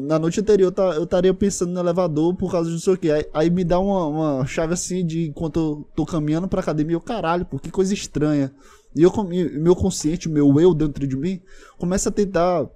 [0.00, 3.10] na noite anterior eu estaria pensando no elevador por causa disso aqui.
[3.10, 6.94] Aí, aí me dá uma, uma, chave assim de enquanto eu tô caminhando pra academia,
[6.94, 8.52] eu caralho, pô, que coisa estranha.
[8.94, 9.10] E eu,
[9.54, 11.40] meu consciente, meu eu dentro de mim,
[11.78, 12.68] começa a tentar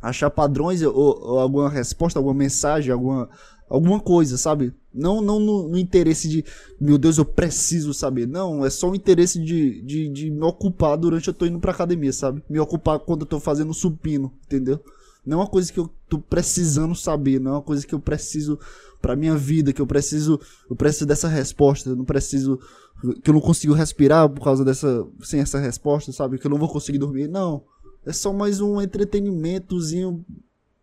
[0.00, 3.28] achar padrões ou, ou alguma resposta, alguma mensagem, alguma,
[3.68, 4.72] alguma coisa, sabe?
[4.94, 6.44] Não, não no, no, interesse de,
[6.80, 8.26] meu Deus, eu preciso saber.
[8.26, 11.72] Não, é só o interesse de, de, de me ocupar durante eu tô indo pra
[11.72, 12.42] academia, sabe?
[12.48, 14.82] Me ocupar quando eu tô fazendo supino, entendeu?
[15.24, 18.00] Não é uma coisa que eu tô precisando saber, não é uma coisa que eu
[18.00, 18.58] preciso
[19.00, 22.58] pra minha vida, que eu preciso, eu preciso dessa resposta, eu não preciso,
[23.22, 26.38] que eu não consigo respirar por causa dessa, sem essa resposta, sabe?
[26.38, 27.28] Que eu não vou conseguir dormir.
[27.28, 27.62] Não,
[28.04, 30.24] é só mais um entretenimentozinho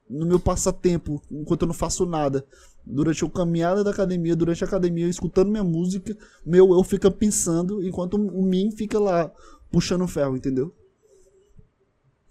[0.10, 2.46] no meu passatempo, enquanto eu não faço nada.
[2.86, 7.86] Durante a caminhada da academia, durante a academia, escutando minha música, meu eu fica pensando,
[7.86, 9.32] enquanto o mim fica lá
[9.70, 10.74] puxando ferro, entendeu?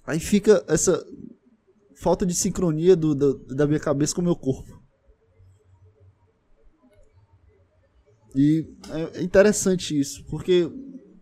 [0.06, 1.04] Aí fica essa
[1.96, 4.80] falta de sincronia do, do, da minha cabeça com o meu corpo.
[8.34, 8.68] E
[9.14, 10.70] é interessante isso, porque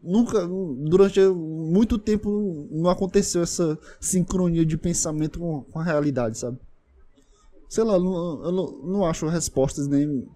[0.02, 6.58] nunca, durante muito tempo, não aconteceu essa sincronia de pensamento com, a realidade, sabe?
[7.68, 10.28] Sei lá, eu não, não acho respostas nem.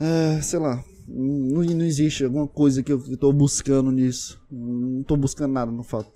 [0.00, 4.40] É, sei lá, não, não existe alguma coisa que eu estou buscando nisso.
[4.50, 6.10] Não estou buscando nada no fato.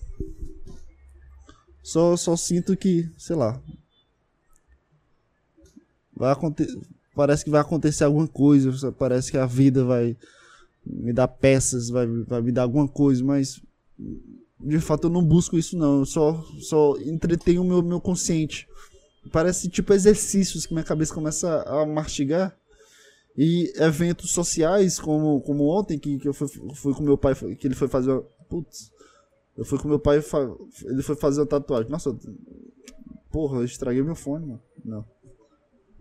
[1.82, 3.60] Só, só sinto que, sei lá.
[6.14, 6.78] Vai acontecer.
[7.14, 8.92] Parece que vai acontecer alguma coisa.
[8.92, 10.16] Parece que a vida vai
[10.84, 13.60] me dar peças, vai, vai me dar alguma coisa, mas
[14.60, 16.00] de fato eu não busco isso não.
[16.00, 18.68] Eu só, só entretenho o meu, meu consciente.
[19.30, 22.56] Parece tipo exercícios que minha cabeça começa a mastigar.
[23.36, 27.66] E eventos sociais, como, como ontem, que, que eu fui, fui com meu pai, que
[27.66, 28.20] ele foi fazer.
[28.48, 28.92] Putz,
[29.56, 30.22] eu fui com meu pai,
[30.84, 31.90] ele foi fazer uma tatuagem.
[31.90, 32.16] Nossa,
[33.30, 34.62] porra, eu estraguei meu fone, mano.
[34.84, 35.04] Não.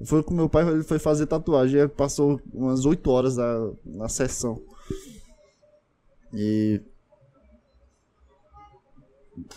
[0.06, 1.88] Foi com meu pai, ele foi fazer tatuagem.
[1.90, 4.62] Passou umas 8 horas na, na sessão.
[6.34, 6.82] E.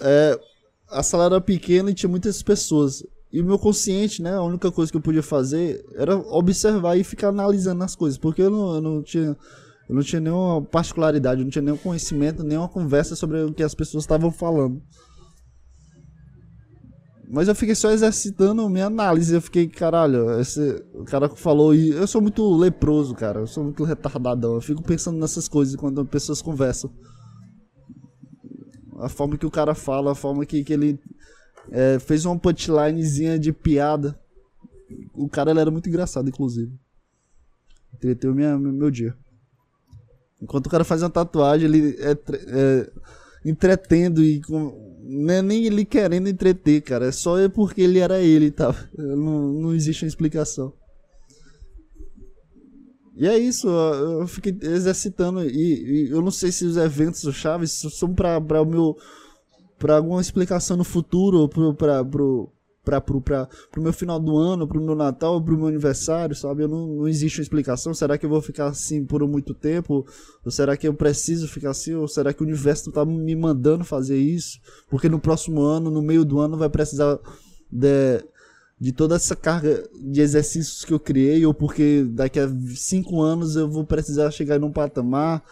[0.00, 0.40] É,
[0.88, 3.04] a sala era pequena e tinha muitas pessoas.
[3.32, 4.34] E o meu consciente, né?
[4.34, 8.18] A única coisa que eu podia fazer era observar e ficar analisando as coisas.
[8.18, 9.36] Porque eu não, eu não tinha
[9.88, 13.62] eu não tinha nenhuma particularidade, eu não tinha nenhum conhecimento, nenhuma conversa sobre o que
[13.62, 14.82] as pessoas estavam falando.
[17.28, 19.34] Mas eu fiquei só exercitando minha análise.
[19.34, 21.74] Eu fiquei, caralho, esse, o cara falou.
[21.74, 23.40] E eu sou muito leproso, cara.
[23.40, 24.54] Eu sou muito retardadão.
[24.54, 26.92] Eu fico pensando nessas coisas quando pessoas conversam.
[28.98, 31.00] A forma que o cara fala, a forma que, que ele
[31.72, 34.18] é, fez uma punchlinezinha de piada.
[35.12, 36.72] O cara ele era muito engraçado, inclusive.
[37.94, 39.16] Entreteu minha, meu dia.
[40.44, 42.90] Enquanto o cara faz uma tatuagem, ele é, é
[43.46, 44.94] entretendo e com,
[45.30, 47.06] é nem ele querendo entreter, cara.
[47.06, 48.74] É só porque ele era ele, tá?
[48.96, 50.70] Não, não existe uma explicação.
[53.16, 57.70] E é isso, eu fiquei exercitando e, e eu não sei se os eventos chaves
[57.70, 58.96] são para o meu
[59.78, 62.02] para alguma explicação no futuro para
[62.84, 66.62] para pro, pro meu final do ano, pro meu Natal, pro meu aniversário, sabe?
[66.62, 67.94] Eu não, não existe uma explicação.
[67.94, 70.06] Será que eu vou ficar assim por muito tempo?
[70.44, 71.94] Ou será que eu preciso ficar assim?
[71.94, 74.60] Ou será que o universo tá me mandando fazer isso?
[74.88, 77.18] Porque no próximo ano, no meio do ano, vai precisar
[77.72, 78.22] de,
[78.78, 83.56] de toda essa carga de exercícios que eu criei, ou porque daqui a cinco anos
[83.56, 85.42] eu vou precisar chegar num patamar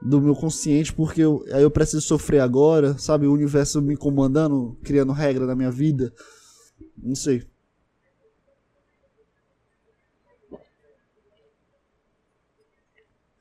[0.00, 3.26] do meu consciente, porque eu, aí eu preciso sofrer agora, sabe?
[3.26, 6.12] O universo me comandando, criando regra na minha vida.
[6.96, 7.46] Não sei.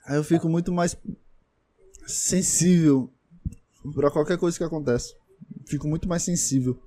[0.06, 0.96] Aí eu fico muito mais
[2.06, 3.12] sensível
[3.94, 5.14] para qualquer coisa que acontece.
[5.66, 6.82] Fico muito mais sensível.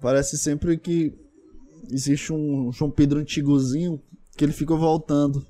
[0.00, 1.12] Parece sempre que
[1.90, 4.00] existe um João Pedro antigozinho
[4.36, 5.44] que ele fica voltando.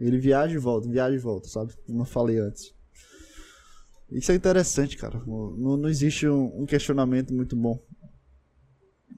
[0.00, 1.74] Ele viaja e volta, viaja e volta, sabe?
[1.86, 2.74] Como eu falei antes.
[4.10, 5.22] Isso é interessante, cara.
[5.26, 7.78] Não, não existe um, um questionamento muito bom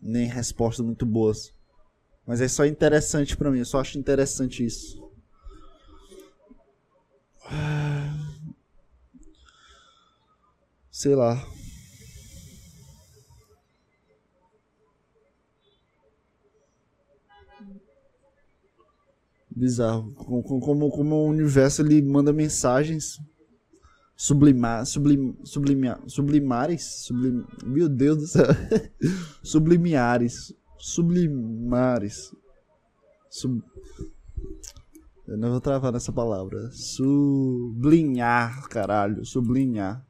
[0.02, 1.54] nem respostas muito boas.
[2.26, 5.00] Mas é só interessante para mim, eu só acho interessante isso.
[10.90, 11.44] Sei lá.
[19.50, 20.12] Bizarro.
[20.14, 23.18] Como, como, como o universo ele manda mensagens
[24.22, 28.46] sublimar, sublim, sublimar, sublimares, sublim, meu Deus do céu,
[29.42, 32.32] sublimiares, sublimares,
[33.28, 33.60] sub,
[35.26, 40.06] eu não vou travar nessa palavra, sublinhar, caralho, sublinhar,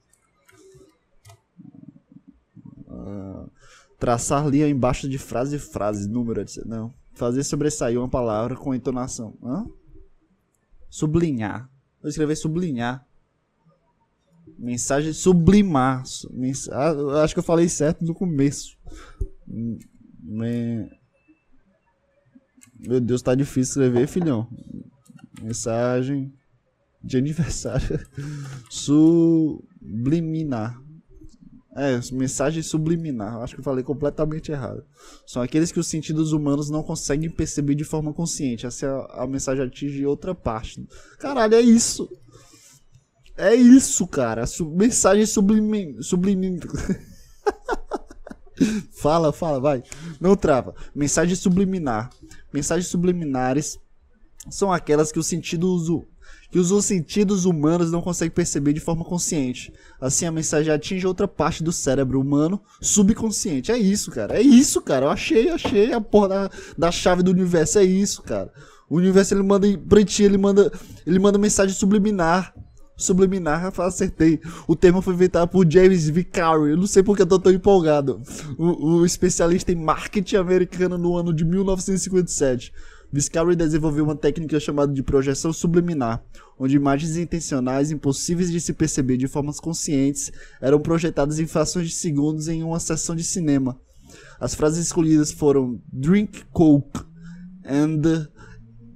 [2.89, 3.51] uh,
[3.99, 9.65] traçar linha embaixo de frase frase, número, não, fazer sobressair uma palavra com entonação, Hã?
[10.91, 11.71] sublinhar,
[12.03, 13.09] vou escrever sublinhar,
[14.63, 16.05] Mensagem sublimar.
[16.31, 16.69] Mens...
[16.69, 16.95] Ah,
[17.25, 18.79] acho que eu falei certo no começo.
[19.45, 20.89] Me...
[22.79, 24.47] Meu Deus, tá difícil escrever, filhão.
[25.43, 26.33] Mensagem
[27.03, 28.07] de aniversário.
[28.71, 30.81] Subliminar.
[31.75, 33.39] É, mensagem subliminar.
[33.39, 34.85] Acho que eu falei completamente errado.
[35.27, 38.67] São aqueles que os sentidos humanos não conseguem perceber de forma consciente.
[38.67, 40.87] Essa é a, a mensagem atinge outra parte.
[41.19, 42.09] Caralho, é isso.
[43.43, 44.45] É isso, cara.
[44.73, 46.01] mensagem sublime.
[46.01, 46.61] sublime...
[48.95, 49.83] fala, fala, vai.
[50.21, 50.77] Não trava.
[50.95, 52.09] Mensagem subliminar.
[52.53, 53.81] Mensagens subliminares
[54.49, 55.91] são aquelas que os sentidos
[56.53, 59.73] que os sentidos humanos não conseguem perceber de forma consciente.
[60.01, 63.73] Assim, a mensagem atinge outra parte do cérebro humano subconsciente.
[63.73, 64.39] É isso, cara.
[64.39, 65.07] É isso, cara.
[65.07, 67.81] Eu achei, achei a porra da, da chave do universo.
[67.81, 68.53] É isso, cara.
[68.89, 70.71] O universo ele manda pra ti, ele manda,
[71.05, 72.55] ele manda mensagem subliminar
[73.03, 74.41] subliminar, acertei.
[74.67, 76.71] O termo foi inventado por James Vicari.
[76.71, 78.23] Eu não sei porque eu tô tão empolgado.
[78.57, 82.73] O, o especialista em marketing americano no ano de 1957.
[83.13, 86.25] Viscari desenvolveu uma técnica chamada de projeção subliminar,
[86.59, 91.95] onde imagens intencionais impossíveis de se perceber de formas conscientes eram projetadas em frações de
[91.95, 93.79] segundos em uma sessão de cinema.
[94.41, 97.01] As frases escolhidas foram Drink Coke
[97.67, 98.29] and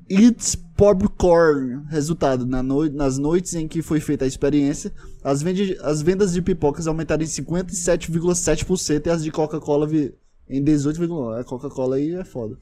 [0.09, 1.85] Eat Popcorn.
[1.89, 2.89] Resultado: na no...
[2.91, 4.93] nas noites em que foi feita a experiência,
[5.25, 5.77] as, vende...
[5.81, 10.15] as vendas de pipocas aumentaram em 57,7% e as de Coca-Cola vi...
[10.49, 11.41] em 18,9%.
[11.41, 12.59] A Coca-Cola aí é foda.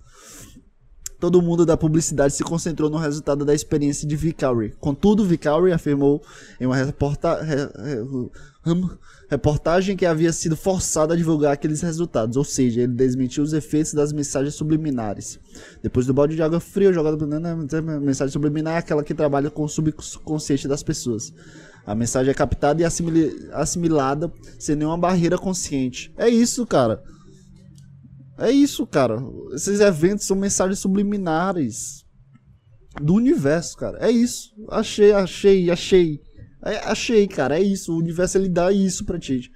[1.19, 4.75] Todo mundo da publicidade se concentrou no resultado da experiência de Vicari.
[4.79, 6.23] Contudo, Vicari afirmou
[6.61, 7.49] em uma reportagem
[9.35, 13.93] reportagem que havia sido forçado a divulgar aqueles resultados, ou seja, ele desmentiu os efeitos
[13.93, 15.39] das mensagens subliminares.
[15.83, 17.55] Depois do balde de água fria jogado na
[18.01, 21.33] mensagem subliminar é aquela que trabalha com o subconsciente das pessoas.
[21.87, 22.85] A mensagem é captada e
[23.53, 26.13] assimilada sem nenhuma barreira consciente.
[26.17, 27.03] É isso, cara.
[28.39, 29.23] É isso, cara.
[29.53, 32.05] Esses eventos são mensagens subliminares
[33.01, 33.99] do universo, cara.
[34.01, 34.51] É isso.
[34.71, 36.21] Achei, achei, achei.
[36.65, 37.93] É, achei, cara, é isso.
[37.93, 39.53] O universo ele dá isso pra ti.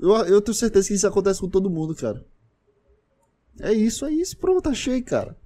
[0.00, 2.24] Eu, eu tenho certeza que isso acontece com todo mundo, cara.
[3.60, 4.36] É isso, é isso.
[4.38, 5.36] Pronto, achei, cara.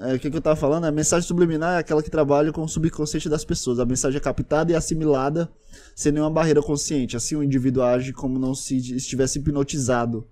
[0.00, 0.84] É, o que, que, eu tava falando?
[0.84, 3.78] A mensagem subliminar é aquela que trabalha com o subconsciente das pessoas.
[3.78, 5.48] A mensagem é captada e assimilada
[5.94, 7.16] sem nenhuma barreira consciente.
[7.16, 10.26] Assim o indivíduo age como não se estivesse hipnotizado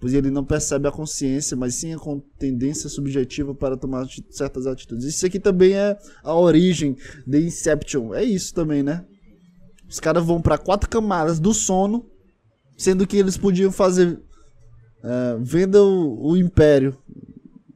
[0.00, 1.98] pois ele não percebe a consciência, mas sim a
[2.38, 5.04] tendência subjetiva para tomar certas atitudes.
[5.06, 8.14] Isso aqui também é a origem de Inception.
[8.14, 9.04] É isso também, né?
[9.88, 12.06] Os caras vão para quatro camadas do sono,
[12.76, 14.20] sendo que eles podiam fazer
[15.02, 16.96] é, venda o, o império,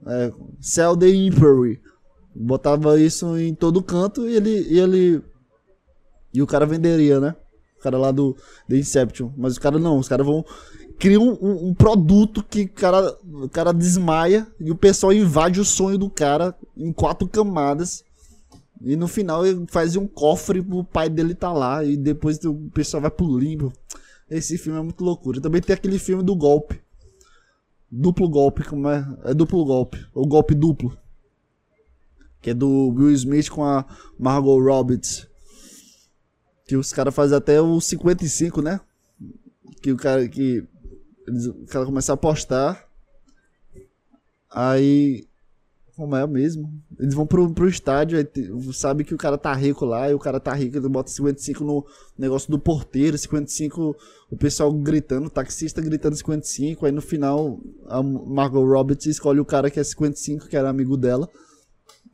[0.06, 1.76] é, sell the emperor.
[2.34, 5.22] Botava isso em todo canto e ele, e ele
[6.32, 7.34] e o cara venderia, né?
[7.78, 8.36] O cara lá do
[8.68, 9.32] The Inception.
[9.36, 10.44] Mas os caras não, os caras vão
[10.98, 15.60] cria um, um, um, produto que o cara, o cara desmaia e o pessoal invade
[15.60, 18.04] o sonho do cara em quatro camadas.
[18.80, 21.84] E no final ele faz um cofre pro pai dele tá lá.
[21.84, 23.72] E depois o pessoal vai pro limbo.
[24.28, 25.40] Esse filme é muito loucura.
[25.40, 26.80] Também tem aquele filme do golpe.
[27.90, 29.06] Duplo golpe, como é?
[29.24, 30.04] É duplo golpe.
[30.12, 30.96] Ou golpe duplo.
[32.40, 33.84] Que é do Will Smith com a
[34.18, 35.26] Margot Robbins.
[36.66, 38.80] Que os caras fazem até o 55, né?
[39.80, 40.66] Que o cara que
[41.28, 42.88] eles, o cara começa a apostar.
[44.50, 45.26] Aí.
[45.94, 46.72] Como é mesmo?
[46.96, 50.18] Eles vão pro, pro estádio, aí sabe que o cara tá rico lá, e o
[50.18, 51.84] cara tá rico, ele bota 55 no
[52.16, 53.96] negócio do porteiro, 55,
[54.30, 57.58] o pessoal gritando, o taxista gritando 55, aí no final
[57.88, 61.28] a Margot Roberts escolhe o cara que é 55, que era amigo dela,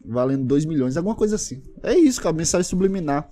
[0.03, 1.63] valendo 2 milhões, alguma coisa assim.
[1.83, 3.31] É isso, cara, mensagem subliminar.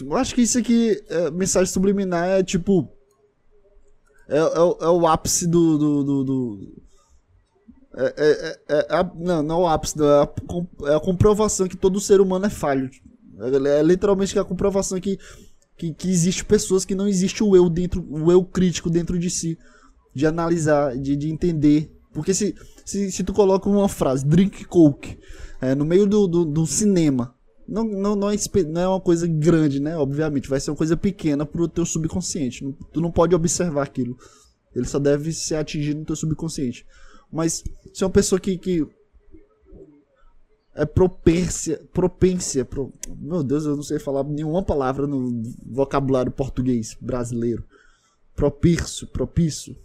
[0.00, 2.88] Eu acho que isso aqui, é, mensagem subliminar é tipo
[4.28, 5.78] é, é, é o ápice do.
[5.78, 6.82] do, do, do
[7.96, 11.66] é, é, é, é a, não, não é o ápice, é, a, é a comprovação
[11.66, 12.90] que todo ser humano é falho.
[13.40, 15.18] É, literalmente a comprovação que,
[15.76, 19.30] que, que existe pessoas que não existe o eu dentro, o eu crítico dentro de
[19.30, 19.56] si,
[20.14, 22.54] de analisar, de, de entender Porque se,
[22.84, 25.18] se, se tu coloca uma frase, drink coke,
[25.60, 27.34] é, no meio do, do, do cinema,
[27.68, 29.94] não, não, não, é, não é uma coisa grande, né?
[29.96, 32.74] Obviamente, vai ser uma coisa pequena pro teu subconsciente.
[32.92, 34.16] Tu não pode observar aquilo.
[34.74, 36.86] Ele só deve ser atingido no teu subconsciente.
[37.30, 37.62] Mas
[37.92, 38.86] se é uma pessoa que, que
[40.74, 42.90] é propência, propência, pro,
[43.20, 47.64] meu Deus, eu não sei falar nenhuma palavra no vocabulário português brasileiro.
[48.34, 49.76] Propício, propício.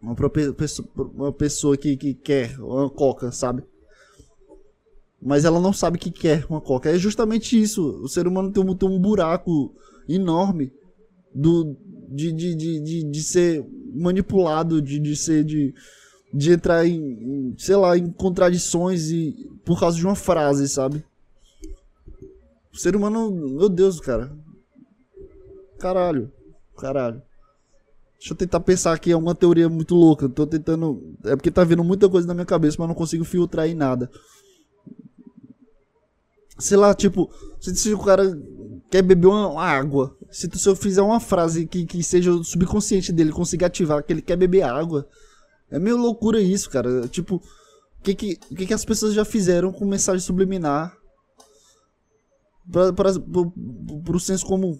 [0.00, 0.14] Uma,
[0.54, 3.64] pessoa, uma pessoa que, que quer uma coca, sabe?
[5.22, 6.90] Mas ela não sabe que quer uma coca.
[6.90, 8.00] É justamente isso.
[8.02, 9.72] O ser humano tem um, tem um buraco
[10.08, 10.72] enorme
[11.32, 11.76] do,
[12.08, 13.64] de, de, de, de, de ser
[13.94, 15.72] manipulado, de, de ser de
[16.32, 21.04] de entrar em, sei lá, em contradições e por causa de uma frase, sabe?
[22.72, 24.34] O ser humano, meu Deus, cara.
[25.78, 26.32] Caralho.
[26.76, 27.20] Caralho.
[28.18, 30.28] Deixa eu tentar pensar aqui, é uma teoria muito louca.
[30.28, 31.14] Tô tentando.
[31.24, 34.10] É porque tá vindo muita coisa na minha cabeça, mas não consigo filtrar em nada.
[36.58, 37.30] Sei lá, tipo,
[37.60, 38.38] se, o cara
[38.90, 43.10] quer beber uma, água, se se eu fizer uma frase que, que seja o subconsciente
[43.12, 45.08] dele conseguir ativar que ele quer beber água,
[45.70, 47.08] é meio loucura isso, cara.
[47.08, 50.96] Tipo, o que que, que que as pessoas já fizeram com mensagem subliminar
[52.70, 53.10] para para
[54.04, 54.78] pro senso comum?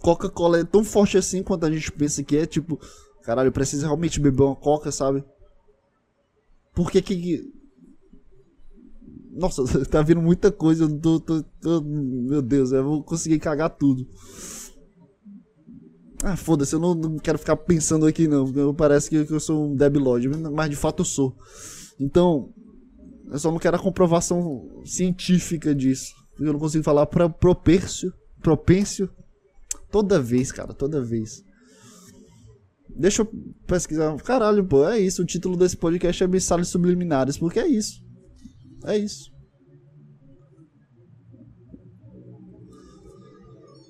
[0.00, 2.80] Coca-Cola é tão forte assim quanto a gente pensa que é, tipo,
[3.22, 5.24] caralho, precisa realmente beber uma coca, sabe?
[6.74, 7.59] Por que que
[9.32, 11.80] Nossa, tá vindo muita coisa, eu tô, tô, tô...
[11.82, 14.06] meu Deus, eu vou conseguir cagar tudo.
[16.22, 18.74] Ah, foda-se, eu não, não, quero ficar pensando aqui não.
[18.74, 21.34] Parece que, que eu sou um debilóide, mas de fato eu sou.
[21.98, 22.52] Então,
[23.30, 26.12] eu só não quero a comprovação científica disso.
[26.38, 28.12] Eu não consigo falar pra propêncio.
[28.42, 29.08] Propêncio.
[29.90, 31.42] Toda vez, cara, toda vez.
[32.88, 33.30] Deixa eu
[33.66, 34.14] pesquisar.
[34.18, 35.22] Caralho, pô, é isso.
[35.22, 38.02] O título desse podcast é Mensagens Subliminares, porque é isso.
[38.84, 39.30] É isso.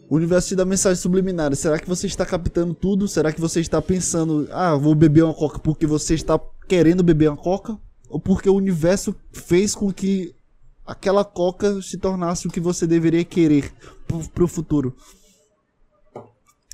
[0.09, 1.61] O universo te dá mensagens subliminares.
[1.61, 3.07] Será que você está captando tudo?
[3.07, 7.29] Será que você está pensando, ah, vou beber uma coca porque você está querendo beber
[7.31, 7.79] uma coca?
[8.09, 10.35] Ou porque o universo fez com que
[10.85, 13.73] aquela coca se tornasse o que você deveria querer
[14.35, 14.97] para o futuro?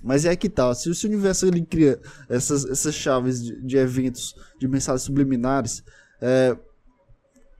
[0.02, 2.00] Mas é que tal, se o universo ele cria
[2.30, 5.82] essas, essas chaves de, de eventos, de mensagens subliminares,
[6.22, 6.56] é,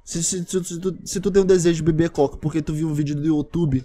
[0.07, 2.73] se, se, se, se, tu, se tu tem um desejo de beber coca porque tu
[2.73, 3.85] viu um vídeo do YouTube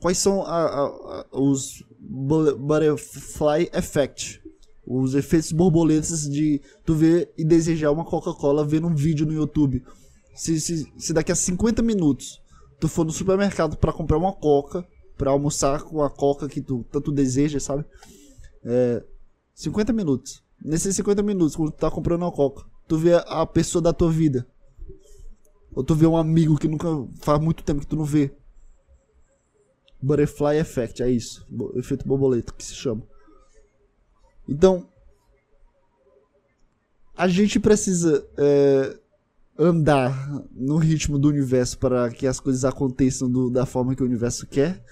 [0.00, 4.40] quais são a, a, a, os butterfly effect,
[4.86, 9.84] os efeitos borboletas de tu ver e desejar uma Coca-Cola vendo um vídeo no YouTube.
[10.34, 12.40] Se, se, se daqui a 50 minutos
[12.80, 16.86] tu for no supermercado para comprar uma Coca, para almoçar com a Coca que tu
[16.90, 17.84] tanto deseja, sabe?
[18.64, 19.04] É,
[19.54, 20.42] 50 minutos.
[20.64, 24.10] Nesses 50 minutos, quando tu tá comprando uma Coca, tu vê a pessoa da tua
[24.10, 24.46] vida.
[25.78, 26.88] Ou tu vê um amigo que nunca
[27.20, 28.32] faz muito tempo que tu não vê.
[30.02, 31.46] Butterfly Effect, é isso.
[31.76, 33.04] Efeito borboleta que se chama.
[34.48, 34.88] Então,
[37.16, 38.98] a gente precisa é,
[39.56, 44.06] andar no ritmo do universo para que as coisas aconteçam do, da forma que o
[44.06, 44.82] universo quer.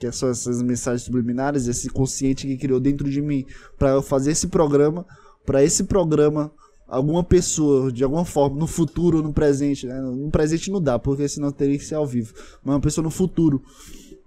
[0.00, 3.46] Que são essas mensagens subliminares, esse consciente que criou dentro de mim
[3.78, 5.06] para eu fazer esse programa.
[5.46, 6.50] Para esse programa,
[6.86, 10.00] alguma pessoa, de alguma forma, no futuro ou no presente, né?
[10.00, 13.10] no presente não dá, porque senão teria que ser ao vivo, mas uma pessoa no
[13.10, 13.62] futuro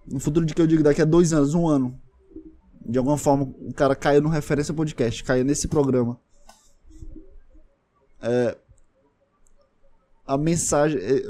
[0.07, 1.99] no futuro de que eu digo daqui a dois anos, um ano,
[2.85, 6.19] de alguma forma o cara caiu no referência podcast, caiu nesse programa.
[8.21, 8.57] É,
[10.25, 11.21] a mensagem, é,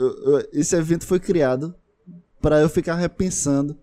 [0.53, 1.75] esse evento foi criado
[2.39, 3.75] para eu ficar repensando,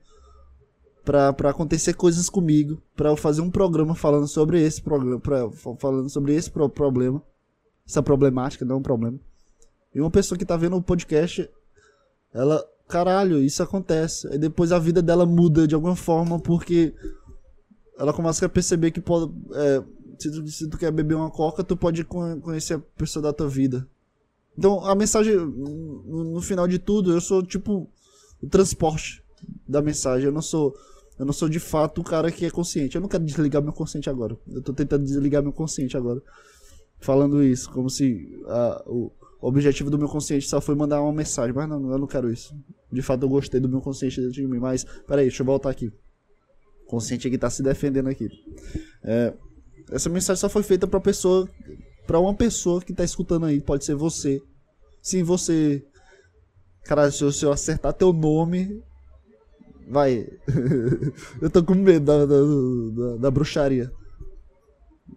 [1.05, 5.21] para acontecer coisas comigo, para eu fazer um programa falando sobre esse programa,
[5.79, 7.23] falando sobre esse pro problema,
[7.87, 9.19] essa problemática, não é um problema.
[9.95, 11.49] E uma pessoa que tá vendo o podcast,
[12.33, 14.29] ela caralho, isso acontece.
[14.29, 16.95] Aí depois a vida dela muda de alguma forma porque
[17.99, 19.33] ela começa a perceber que pode.
[19.53, 19.83] É,
[20.19, 23.49] se, tu, se tu quer beber uma coca, tu pode conhecer a pessoa da tua
[23.49, 23.87] vida.
[24.57, 27.89] Então a mensagem, no, no final de tudo, eu sou tipo
[28.43, 29.23] o transporte
[29.67, 30.27] da mensagem.
[30.27, 30.75] Eu não sou.
[31.17, 32.97] Eu não sou de fato o cara que é consciente.
[32.97, 34.37] Eu não quero desligar meu consciente agora.
[34.51, 36.21] Eu tô tentando desligar meu consciente agora.
[37.05, 41.55] Falando isso, como se a, o, objetivo do meu consciente só foi mandar uma mensagem.
[41.55, 42.57] Mas não, eu não quero isso.
[42.91, 44.59] De fato, eu gostei do meu consciente dentro de mim.
[44.59, 45.93] Mas, peraí, deixa eu voltar aqui.
[46.87, 48.27] O consciente aqui tá se defendendo aqui.
[49.03, 49.35] É,
[49.93, 51.47] essa mensagem só foi feita pra pessoa.
[52.07, 53.61] Pra uma pessoa que tá escutando aí.
[53.61, 54.41] Pode ser você.
[55.03, 55.85] Sim, você.
[56.85, 58.83] Cara, se eu, se eu acertar teu nome.
[59.91, 60.27] Vai.
[61.43, 63.93] eu tô com medo da, da, da, da bruxaria.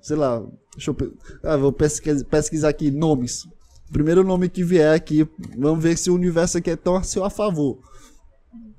[0.07, 0.41] Sei lá,
[0.73, 3.45] deixa eu, ah, vou pesquisar, aqui nomes.
[3.91, 5.27] Primeiro nome que vier aqui,
[5.57, 7.77] vamos ver se o universo aqui é tão a seu a favor.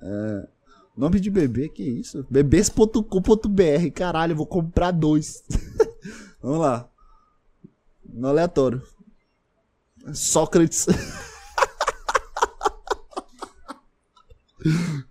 [0.01, 0.49] É,
[0.97, 2.27] nome de bebê, que isso?
[2.31, 5.45] Bebês.com.br, caralho, vou comprar dois.
[6.43, 6.89] vamos lá.
[8.11, 8.83] No aleatório.
[10.15, 10.87] Sócrates.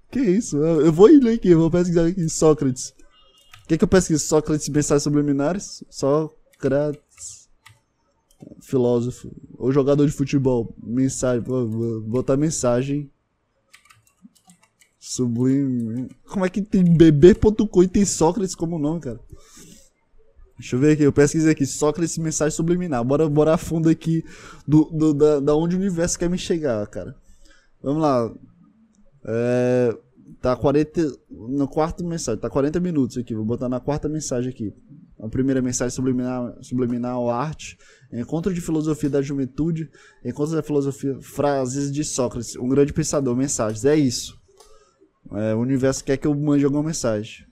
[0.10, 0.58] que isso?
[0.58, 2.97] Eu vou ir aqui, vou pesquisar aqui Sócrates.
[3.68, 4.26] O que, que eu pesquiso?
[4.26, 5.84] Sócrates, mensagens subliminares?
[5.90, 7.50] Sócrates.
[8.62, 9.30] Filósofo.
[9.58, 10.74] Ou jogador de futebol.
[10.82, 11.44] Mensagem.
[11.44, 13.12] Vou botar mensagem.
[14.98, 16.08] Sublime.
[16.30, 19.20] Como é que tem bebê.com e tem Sócrates como nome, cara?
[20.58, 23.04] Deixa eu ver aqui, eu pesquisei aqui, Sócrates mensagem subliminar.
[23.04, 24.24] Bora, bora a fundo aqui
[24.66, 27.14] do, do, da, da onde o universo quer me chegar, cara.
[27.84, 28.34] Vamos lá.
[29.26, 29.98] É,
[30.42, 31.02] tá 40.
[31.30, 33.34] No quarto mensagem, tá 40 minutos aqui.
[33.34, 34.74] Vou botar na quarta mensagem aqui.
[35.20, 37.78] A primeira mensagem subliminar, subliminar arte.
[38.14, 39.90] Encontro de filosofia da juventude.
[40.24, 41.18] Encontro da filosofia.
[41.22, 42.56] Frases de Sócrates.
[42.56, 43.36] Um grande pensador.
[43.36, 43.84] Mensagens.
[43.86, 44.40] É isso.
[45.32, 47.46] É, o universo quer que eu mande alguma mensagem.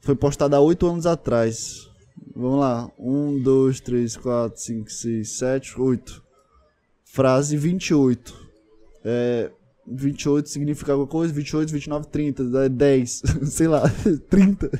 [0.00, 1.88] Foi postado há 8 anos atrás.
[2.34, 2.90] Vamos lá.
[2.98, 6.22] 1, 2, 3, 4, 5, 6, 7, 8.
[7.04, 8.34] Frase 28.
[9.04, 9.50] É,
[9.86, 11.32] 28 significa alguma coisa?
[11.32, 12.64] 28, 29, 30.
[12.64, 13.22] É 10.
[13.50, 13.82] Sei lá.
[14.30, 14.70] 30.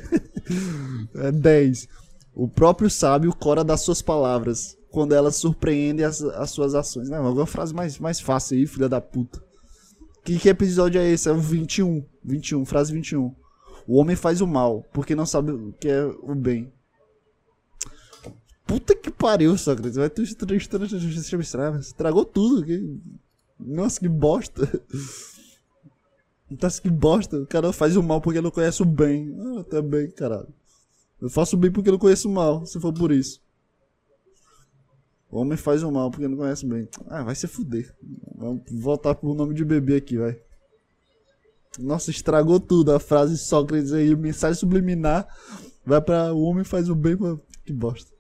[1.17, 1.89] é 10.
[2.35, 4.77] O próprio sábio cora das suas palavras.
[4.91, 7.09] Quando elas surpreendem as, as suas ações.
[7.09, 9.43] Não, alguma frase mais, mais fácil aí, filha da puta.
[10.25, 11.29] Que, que episódio é esse?
[11.29, 12.05] É o 21.
[12.25, 13.35] 21, frase 21.
[13.87, 16.73] O homem faz o mal, porque não sabe o que é o bem.
[18.67, 19.97] Puta que pariu, Sócrates.
[19.97, 20.23] Vai tu
[21.81, 22.65] estragou tudo.
[23.65, 24.69] Nossa, que bosta.
[26.61, 27.39] Nossa, que bosta.
[27.39, 29.35] O cara faz o mal porque não conhece o bem.
[29.39, 29.79] Ah, tá
[30.17, 30.49] caralho.
[31.21, 33.41] Eu faço o bem porque não conheço o mal, se for por isso.
[35.31, 36.89] O homem faz o mal porque não conhece o bem.
[37.07, 37.95] Ah, vai se fuder.
[38.37, 40.39] Vamos voltar pro nome de bebê aqui, vai.
[41.79, 42.93] Nossa, estragou tudo.
[42.93, 45.27] A frase Sócrates aí, mensagem subliminar.
[45.87, 47.17] Vai pra o homem faz o bem.
[47.65, 48.12] Que bosta.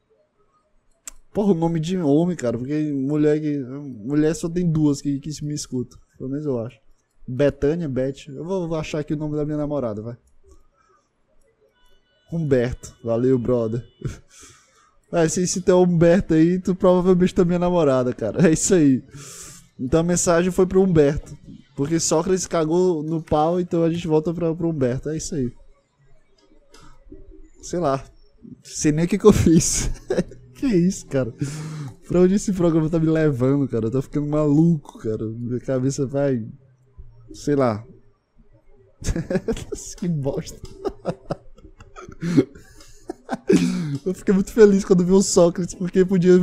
[1.32, 3.58] Porra, o nome de homem, cara, porque mulher que.
[3.58, 5.98] Mulher só tem duas que, que me escutam.
[6.18, 6.78] Pelo menos eu acho.
[7.26, 8.28] Betânia, Beth.
[8.28, 10.16] Eu vou, vou achar aqui o nome da minha namorada, vai.
[12.32, 12.94] Humberto.
[13.02, 13.84] Valeu, brother.
[15.14, 18.40] É, se, se tem Humberto aí, tu provavelmente também é namorada, cara.
[18.48, 19.04] É isso aí.
[19.78, 21.36] Então a mensagem foi pro Humberto.
[21.76, 25.10] Porque Sócrates cagou no pau, então a gente volta pra, pro Humberto.
[25.10, 25.52] É isso aí.
[27.60, 28.02] Sei lá.
[28.62, 29.90] Sei nem o que, que eu fiz.
[30.62, 31.34] que isso, cara?
[32.06, 33.86] Pra onde esse programa tá me levando, cara?
[33.86, 35.26] Eu tô ficando maluco, cara.
[35.26, 36.46] Minha cabeça vai.
[37.32, 37.84] Sei lá.
[39.98, 40.60] que bosta.
[44.06, 46.38] Eu fiquei muito feliz quando vi o Sócrates, porque podia,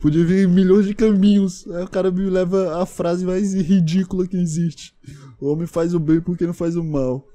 [0.00, 1.66] podia vir milhões de caminhos.
[1.68, 4.94] Aí o cara me leva a frase mais ridícula que existe.
[5.40, 7.26] O homem faz o bem porque não faz o mal.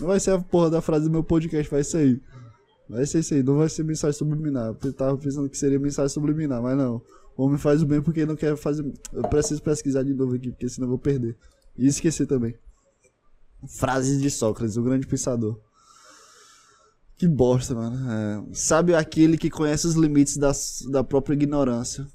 [0.00, 2.20] Vai ser a porra da frase do meu podcast, vai aí.
[2.88, 4.76] Vai ser isso aí, não vai ser mensagem subliminar.
[4.82, 7.02] Eu tava pensando que seria mensagem subliminar, mas não.
[7.36, 8.84] O homem faz o bem porque não quer fazer.
[9.12, 11.36] Eu preciso pesquisar de novo aqui, porque senão eu vou perder.
[11.76, 12.54] E esquecer também.
[13.66, 15.58] Frases de Sócrates, o grande pensador.
[17.16, 18.10] Que bosta, mano.
[18.10, 20.52] É, sabe aquele que conhece os limites da,
[20.90, 22.06] da própria ignorância.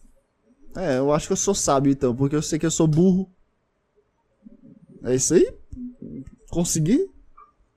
[0.75, 3.31] É, eu acho que eu sou sábio então, porque eu sei que eu sou burro.
[5.03, 5.51] É isso aí?
[6.49, 7.09] Consegui?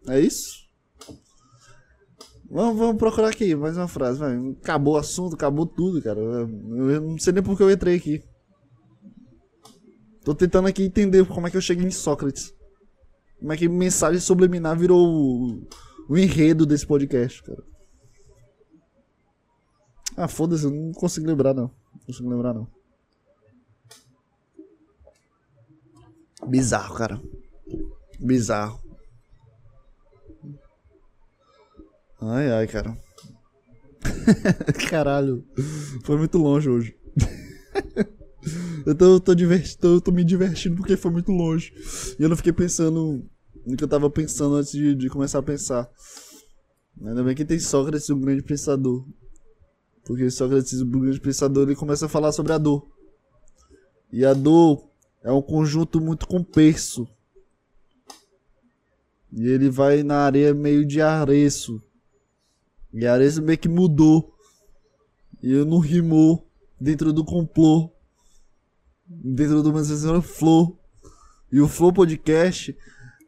[0.09, 0.68] É isso?
[2.51, 4.18] Vamos, vamos procurar aqui mais uma frase.
[4.18, 4.36] Vai.
[4.61, 6.18] Acabou o assunto, acabou tudo, cara.
[6.18, 8.24] Eu não sei nem por que eu entrei aqui.
[10.24, 12.53] Tô tentando aqui entender como é que eu cheguei em Sócrates.
[13.38, 15.68] Como é que mensagem subliminar virou o,
[16.09, 17.62] o enredo desse podcast, cara.
[20.16, 21.70] Ah, foda-se, eu não consigo lembrar não.
[21.94, 22.66] Não consigo lembrar não.
[26.46, 27.22] Bizarro, cara.
[28.18, 28.89] Bizarro.
[32.21, 32.97] Ai, ai, cara.
[34.91, 35.45] Caralho.
[36.05, 36.97] Foi muito longe hoje.
[38.85, 39.35] eu tô, tô,
[39.81, 41.73] tô, tô me divertindo porque foi muito longe.
[42.18, 43.25] E eu não fiquei pensando
[43.66, 45.91] no que eu tava pensando antes de, de começar a pensar.
[47.03, 49.07] Ainda bem que tem Sócrates, um grande pensador.
[50.05, 52.87] Porque Sócrates, um grande pensador, ele começa a falar sobre a dor.
[54.12, 54.91] E a dor
[55.23, 57.09] é um conjunto muito complexo.
[59.33, 61.83] E ele vai na areia meio de areço.
[62.93, 64.34] E a Arezzo meio que mudou.
[65.43, 66.47] E eu não rimou
[66.80, 67.91] dentro do complô.
[69.07, 70.78] Dentro do meu Flow.
[71.51, 72.76] E o Flow Podcast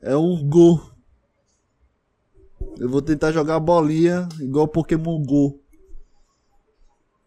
[0.01, 0.93] é um Go.
[2.79, 5.61] Eu vou tentar jogar bolinha igual Pokémon Go.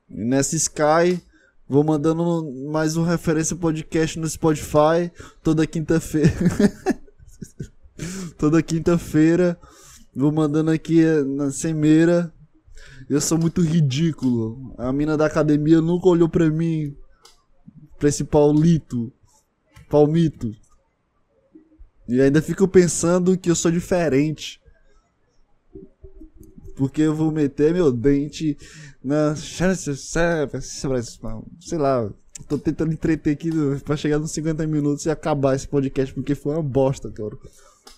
[0.10, 1.22] nessa Sky.
[1.68, 5.12] Vou mandando mais um referência podcast no Spotify
[5.42, 6.32] toda quinta-feira.
[8.38, 9.60] toda quinta-feira.
[10.16, 12.34] Vou mandando aqui na Semeira.
[13.10, 14.74] Eu sou muito ridículo.
[14.78, 16.96] A mina da academia nunca olhou pra mim.
[18.00, 19.12] Pra esse Paulito.
[19.90, 20.56] Palmito.
[22.08, 24.62] E ainda fico pensando que eu sou diferente.
[26.78, 28.58] Porque eu vou meter meu dente
[29.04, 29.36] na.
[31.60, 32.10] Sei lá.
[32.48, 33.50] Tô tentando entreter aqui
[33.84, 37.38] pra chegar nos 50 minutos e acabar esse podcast, porque foi uma bosta, cara.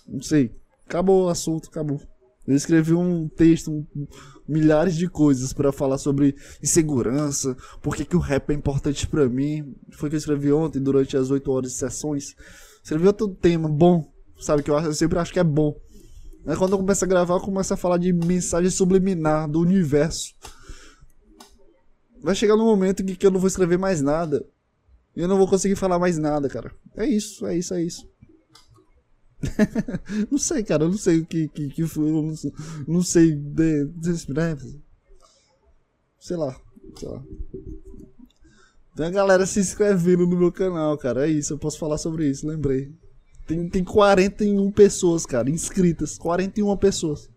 [0.06, 0.57] Não sei.
[0.88, 2.00] Acabou o assunto, acabou.
[2.46, 4.06] Eu escrevi um texto, um,
[4.48, 9.28] milhares de coisas para falar sobre insegurança, por que, que o rap é importante para
[9.28, 9.76] mim.
[9.92, 12.34] Foi o que eu escrevi ontem, durante as 8 horas de sessões.
[12.82, 14.10] Escrevi outro tema bom,
[14.40, 14.62] sabe?
[14.62, 15.76] Que eu, eu sempre acho que é bom.
[16.46, 20.32] Aí quando eu começo a gravar, eu começo a falar de mensagem subliminar do universo.
[22.22, 24.42] Vai chegar no momento em que eu não vou escrever mais nada.
[25.14, 26.72] E eu não vou conseguir falar mais nada, cara.
[26.96, 28.08] É isso, é isso, é isso.
[30.30, 32.52] não sei, cara, eu não sei o que, que, que foi, eu não sei,
[32.86, 34.34] não sei de, de, sei
[36.36, 36.60] lá,
[36.94, 37.24] sei lá.
[38.96, 42.28] Tem a galera se inscrevendo no meu canal, cara, é isso, eu posso falar sobre
[42.28, 42.92] isso, lembrei.
[43.46, 47.30] Tem, tem 41 pessoas, cara, inscritas, 41 pessoas.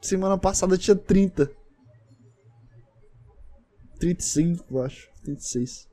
[0.00, 1.50] Semana passada tinha 30.
[3.98, 5.91] 35, eu acho, 36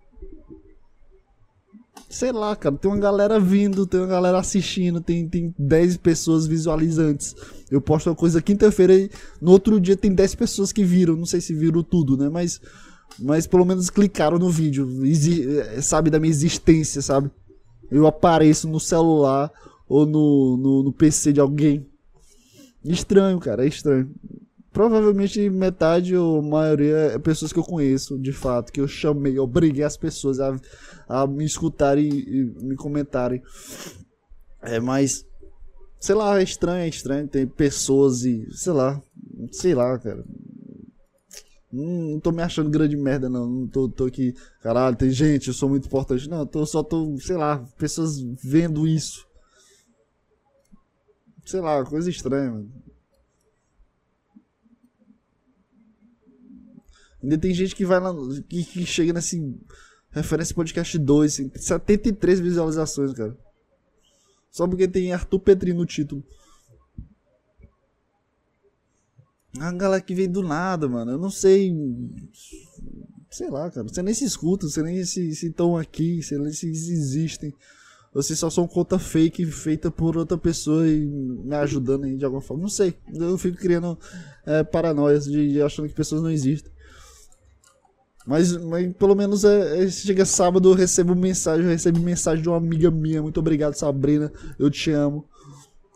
[2.08, 6.45] sei lá, cara, tem uma galera vindo, tem uma galera assistindo, tem, tem 10 pessoas
[6.45, 7.36] visualizantes.
[7.70, 9.10] Eu posto uma coisa quinta-feira e
[9.41, 12.30] no outro dia tem 10 pessoas que viram, não sei se viram tudo, né?
[12.30, 12.62] Mas,
[13.18, 17.30] mas pelo menos clicaram no vídeo, exi eh, sabe da minha existência, sabe?
[17.91, 19.52] Eu apareço no celular
[19.88, 21.86] ou no, no, no PC de alguém.
[22.86, 24.10] Estranho, cara, é estranho.
[24.72, 29.43] Provavelmente metade ou maioria é pessoas que eu conheço, de fato, que eu chamei, eu
[29.43, 30.55] obriguei as pessoas a,
[31.07, 33.41] a me escutarem e, me comentarem.
[34.61, 35.26] É, mas,
[35.99, 37.28] sei lá, é estranho, é estranho.
[37.28, 39.01] Tem pessoas e, sei lá,
[39.51, 40.24] sei lá, cara.
[41.74, 43.47] Hum, não tô me achando grande merda, não.
[43.47, 46.30] Não tô, tô aqui, caralho, tem gente, eu sou muito importante.
[46.30, 49.28] Não, tô, só tô, sei lá, pessoas vendo isso.
[51.45, 52.89] Sei lá, coisa estranha, mano.
[57.22, 58.13] Ainda tem gente que vai lá,
[58.47, 59.55] que, que chega nesse
[60.11, 63.38] referência podcast 2, assim, 73 visualizações, cara.
[64.51, 66.24] Só porque tem Arthur Petri no título.
[69.59, 71.11] A galera que vem do nada, mano.
[71.11, 71.76] Eu não sei.
[73.30, 73.88] Sei lá, cara.
[73.88, 77.53] Você nem se escuta, você nem se estão aqui, você nem se existem.
[78.13, 82.41] Você só são conta fake feita por outra pessoa e me ajudando aí de alguma
[82.41, 82.63] forma.
[82.63, 82.95] Não sei.
[83.13, 83.97] Eu fico criando
[84.45, 86.72] é, paranoias de, de achando que pessoas não existem.
[88.30, 92.48] Mas, mas pelo menos é, é, chega sábado eu recebo mensagem, eu recebi mensagem de
[92.48, 95.26] uma amiga minha, muito obrigado Sabrina, eu te amo.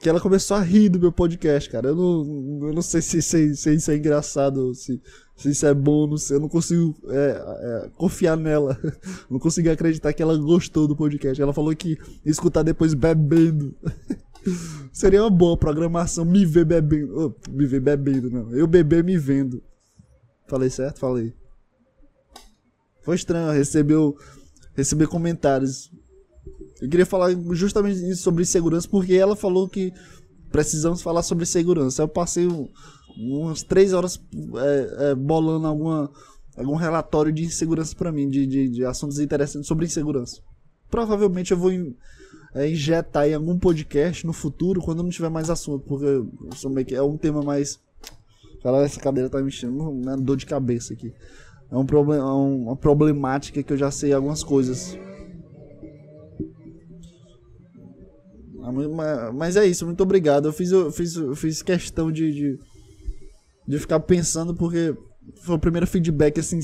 [0.02, 1.90] Que ela começou a rir do meu podcast, cara.
[1.90, 5.00] Eu não, eu não sei se, se, se isso é engraçado, se,
[5.38, 6.36] se isso é bom, não sei.
[6.36, 8.78] Eu não consigo é, é, confiar nela.
[9.32, 11.42] Não consigo acreditar que ela gostou do podcast.
[11.42, 13.74] Ela falou que escutar depois bebendo.
[14.92, 17.16] Seria uma boa programação me ver bebendo.
[17.16, 18.54] Oh, me ver bebendo, não.
[18.54, 19.64] Eu beber me vendo.
[20.50, 21.00] Falei certo?
[21.00, 21.34] Falei.
[23.04, 23.98] Foi estranho receber,
[24.74, 25.92] receber comentários.
[26.82, 29.94] Eu queria falar justamente sobre segurança, porque ela falou que
[30.52, 32.02] precisamos falar sobre segurança.
[32.02, 32.48] Eu passei
[33.18, 34.20] umas três horas
[34.56, 36.10] é, é, bolando alguma,
[36.56, 40.42] algum relatório de insegurança para mim, de, de, de, assuntos interessantes sobre insegurança.
[40.90, 41.72] Provavelmente eu vou
[42.54, 47.18] é, injetar em algum podcast no futuro, quando não tiver mais assunto, porque é um
[47.18, 47.80] tema mais.
[48.62, 51.14] Cara, essa cadeira tá me enchendo, uma dor de cabeça aqui
[51.74, 54.96] é um problema, é uma problemática que eu já sei algumas coisas.
[58.62, 60.48] Ah, mas é isso, muito obrigado.
[60.48, 62.60] Eu fiz, eu fiz, eu fiz questão de, de,
[63.68, 64.96] de ficar pensando porque
[65.42, 66.60] foi o primeiro feedback assim.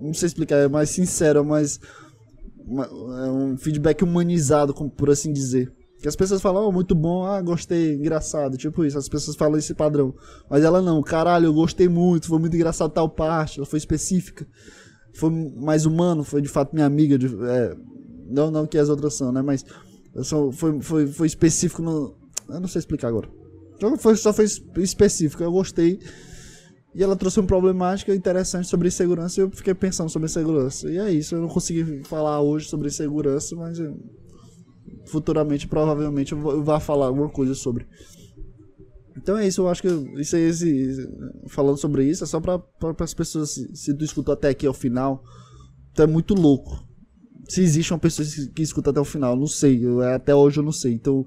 [0.00, 1.78] Não sei explicar, é mais sincero, mas
[2.66, 5.70] é um feedback humanizado, por assim dizer.
[6.04, 9.56] Que as pessoas falam, oh, muito bom, ah, gostei, engraçado, tipo isso, as pessoas falam
[9.56, 10.14] esse padrão.
[10.50, 14.46] Mas ela não, caralho, eu gostei muito, foi muito engraçado tal parte, ela foi específica,
[15.14, 17.74] foi mais humano, foi de fato minha amiga, de, é,
[18.28, 19.64] não, não que as outras são, né, mas
[20.20, 22.14] só, foi, foi, foi específico no...
[22.50, 23.30] Eu não sei explicar agora.
[23.80, 24.44] Só foi, só foi
[24.76, 25.98] específico, eu gostei.
[26.94, 30.86] E ela trouxe uma problemática interessante sobre segurança e eu fiquei pensando sobre segurança.
[30.90, 33.78] E é isso, eu não consegui falar hoje sobre segurança, mas
[35.06, 37.86] futuramente provavelmente eu vou falar alguma coisa sobre.
[39.16, 39.88] Então é isso, eu acho que
[40.20, 41.08] isso aí, esse,
[41.48, 42.60] falando sobre isso, é só para
[43.00, 45.22] as pessoas, se, se tu escutou até aqui ao final,
[45.94, 46.84] tu é muito louco.
[47.48, 50.64] Se existe uma pessoa que escuta até o final, não sei, eu, até hoje eu
[50.64, 50.94] não sei.
[50.94, 51.24] Então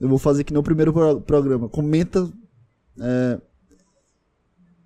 [0.00, 1.68] eu vou fazer que no primeiro pro, programa.
[1.68, 2.30] Comenta.
[2.98, 3.40] É,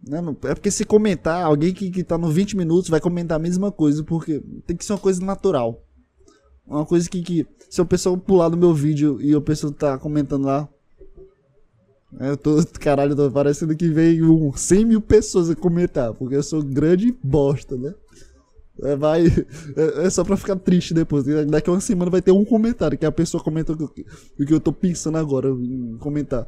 [0.08, 3.42] né, é porque se comentar, alguém que, que tá no 20 minutos vai comentar a
[3.42, 5.84] mesma coisa, porque tem que ser uma coisa natural.
[6.66, 9.98] Uma coisa que, que se o pessoal pular no meu vídeo e o pessoal tá
[9.98, 10.68] comentando lá,
[12.18, 16.62] eu tô, caralho, tô parecendo que veio 100 mil pessoas a comentar, porque eu sou
[16.62, 17.94] grande bosta, né?
[18.82, 19.26] É, vai,
[19.76, 21.24] é, é, só pra ficar triste depois.
[21.48, 24.04] Daqui a uma semana vai ter um comentário que a pessoa comenta o que,
[24.38, 26.46] o que eu tô pensando agora em comentar.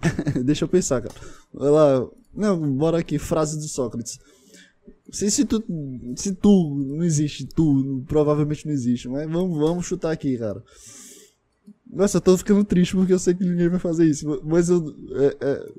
[0.44, 1.14] Deixa eu pensar, cara.
[1.54, 4.18] Ela, não, bora aqui, frase de Sócrates.
[5.10, 5.62] Se, se, tu,
[6.16, 10.62] se tu não existe, tu provavelmente não existe, mas vamos, vamos chutar aqui, cara.
[11.92, 14.40] Nossa, eu tô ficando triste porque eu sei que ninguém vai fazer isso.
[14.44, 14.94] Mas eu.
[15.16, 15.72] É, é,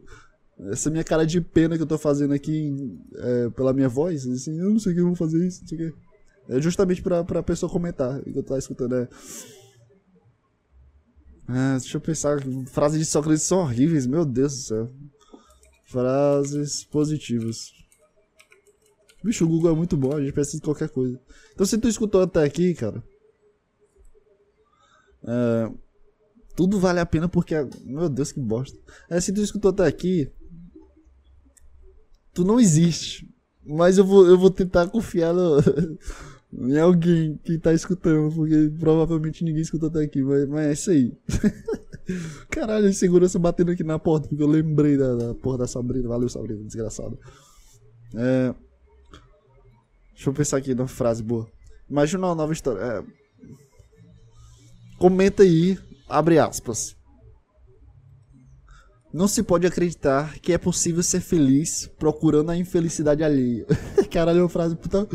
[0.72, 4.60] essa minha cara de pena que eu tô fazendo aqui é, pela minha voz, assim,
[4.60, 5.98] eu não sei o que eu vou fazer isso, não sei o que.
[6.50, 8.96] É justamente pra, pra pessoa comentar que eu tô escutando.
[8.96, 9.08] É.
[11.48, 12.40] Ah, deixa eu pensar.
[12.68, 14.90] Frases de Sócrates são horríveis, meu Deus do céu.
[15.86, 17.81] Frases positivas.
[19.24, 21.20] Bicho, o Google é muito bom, a gente precisa de qualquer coisa.
[21.54, 23.04] Então se tu escutou até aqui, cara.
[25.24, 25.72] É,
[26.56, 27.56] tudo vale a pena porque.
[27.84, 28.78] Meu Deus, que bosta.
[29.10, 30.30] É, se tu escutou até aqui.
[32.34, 33.30] Tu não existe.
[33.66, 35.60] Mas eu vou, eu vou tentar confiar no,
[36.68, 40.92] em alguém que tá escutando, porque provavelmente ninguém escutou até aqui, mas, mas é isso
[40.92, 41.18] aí.
[42.50, 46.08] Caralho, segurança batendo aqui na porta, porque eu lembrei da, da porra da Sabrina.
[46.08, 47.20] Valeu, Sabrina, desgraçado.
[48.16, 48.56] É.
[50.22, 51.50] Deixa eu pensar aqui numa frase boa.
[51.90, 52.80] Imagina uma nova história.
[52.80, 53.04] É...
[55.00, 56.96] Comenta aí Abre aspas.
[59.12, 63.66] Não se pode acreditar que é possível ser feliz procurando a infelicidade alheia.
[64.12, 65.08] Caralho, é uma frase puta.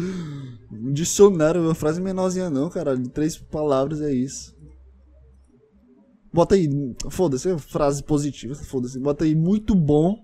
[0.93, 3.01] Dicionário, uma frase menorzinha não, caralho.
[3.01, 4.57] De três palavras é isso.
[6.33, 6.69] Bota aí,
[7.11, 8.99] foda-se, frase positiva, foda-se.
[8.99, 10.17] Bota aí muito bom.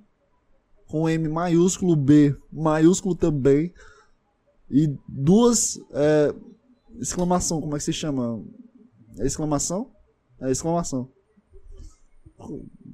[0.89, 3.73] Com M maiúsculo, B maiúsculo também.
[4.73, 5.79] E duas.
[5.93, 6.35] É,
[6.99, 8.43] exclamação, como é que se chama?
[9.19, 9.91] É exclamação?
[10.41, 11.09] É exclamação.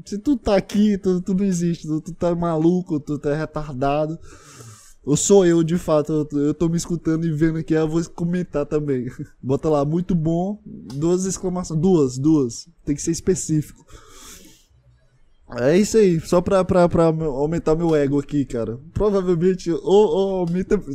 [0.04, 4.18] Se tu tá aqui, tu, tu não existe, tu, tu tá maluco, tu tá retardado.
[5.04, 8.04] Ou sou eu de fato, eu, eu tô me escutando e vendo aqui, eu vou
[8.10, 9.06] comentar também.
[9.42, 13.86] Bota lá, muito bom, duas exclamações, duas, duas, tem que ser específico.
[15.56, 18.78] É isso aí, só pra, pra, pra aumentar meu ego aqui, cara.
[18.92, 20.78] Provavelmente, ou, ou aumenta.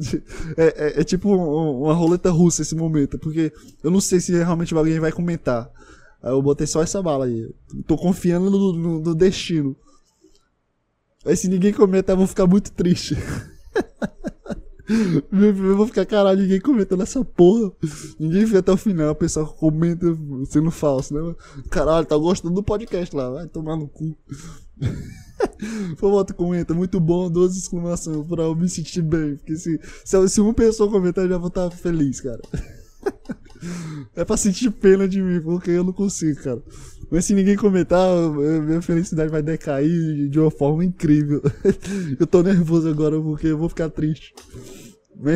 [0.55, 3.51] É, é, é tipo uma roleta russa esse momento, porque
[3.83, 5.69] eu não sei se realmente alguém vai comentar.
[6.21, 7.49] Aí eu botei só essa bala aí.
[7.87, 9.75] Tô confiando no, no, no destino.
[11.25, 13.17] Aí se ninguém comentar, eu vou ficar muito triste.
[15.31, 17.71] eu vou ficar, caralho, ninguém comenta nessa porra.
[18.19, 20.05] Ninguém vê até o final, o pessoal comenta
[20.45, 21.35] sendo falso, né?
[21.69, 24.15] Caralho, tá gostando do podcast lá, vai tomar no cu.
[25.97, 29.35] Por volta, comenta, muito bom, duas exclamações pra eu me sentir bem.
[29.35, 32.41] Porque se, se, se uma pessoa comentar, eu já vou estar feliz, cara.
[34.15, 36.61] É pra sentir pena de mim, porque eu não consigo, cara.
[37.09, 38.09] Mas se ninguém comentar,
[38.61, 41.41] minha felicidade vai decair de uma forma incrível.
[42.19, 44.33] eu tô nervoso agora porque eu vou ficar triste.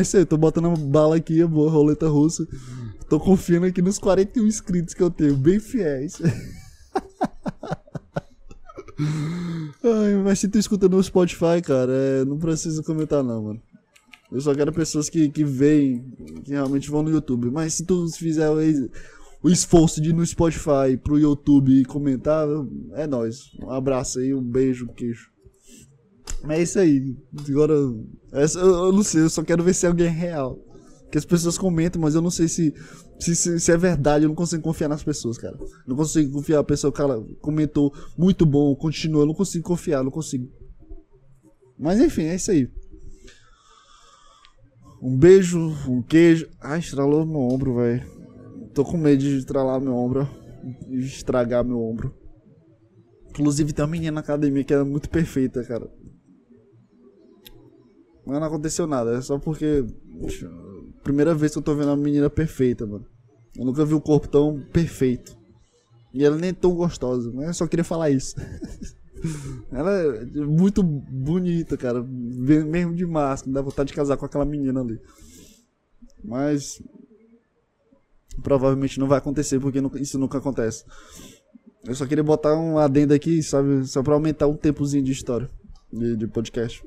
[0.04, 2.46] Sei, tô botando bala aqui, boa roleta russa.
[3.08, 6.20] Tô confiando aqui nos 41 inscritos que eu tenho, bem fiéis.
[9.82, 13.62] Ai, mas se tu escuta no Spotify, cara, é, não precisa comentar não, mano.
[14.30, 16.04] Eu só quero pessoas que, que veem,
[16.44, 17.50] que realmente vão no YouTube.
[17.50, 18.56] Mas se tu fizer o,
[19.42, 22.46] o esforço de ir no Spotify pro YouTube e comentar,
[22.92, 23.50] é nóis.
[23.62, 25.30] Um abraço aí, um beijo, queijo.
[26.42, 27.16] Mas é isso aí.
[27.48, 27.74] Agora,
[28.32, 30.58] essa, eu, eu, não sei, eu só quero ver se é alguém real.
[31.10, 32.74] Que as pessoas comentam, mas eu não sei se,
[33.18, 34.24] se, se, se é verdade.
[34.24, 35.58] Eu não consigo confiar nas pessoas, cara.
[35.86, 36.60] Não consigo confiar.
[36.60, 39.22] A pessoa, cara, comentou muito bom, continua.
[39.22, 40.48] Eu não consigo confiar, não consigo.
[41.78, 42.68] Mas enfim, é isso aí.
[45.00, 46.48] Um beijo, um queijo.
[46.60, 48.04] Ai, estralou meu ombro, velho.
[48.74, 50.28] Tô com medo de estralar meu ombro.
[50.88, 52.14] De estragar meu ombro.
[53.30, 55.88] Inclusive tem uma menina na academia que é muito perfeita, cara.
[58.28, 59.86] Mas não aconteceu nada, é só porque.
[61.02, 63.06] Primeira vez que eu tô vendo uma menina perfeita, mano.
[63.56, 65.34] Eu nunca vi um corpo tão perfeito.
[66.12, 68.36] E ela nem é tão gostosa, mas eu só queria falar isso.
[69.72, 72.02] Ela é muito bonita, cara.
[72.02, 73.50] Mesmo de máscara.
[73.50, 75.00] Dá vontade de casar com aquela menina ali.
[76.22, 76.82] Mas.
[78.42, 80.84] Provavelmente não vai acontecer, porque isso nunca acontece.
[81.82, 83.86] Eu só queria botar um adendo aqui, sabe?
[83.86, 85.48] Só pra aumentar um tempozinho de história
[85.90, 86.84] de, de podcast.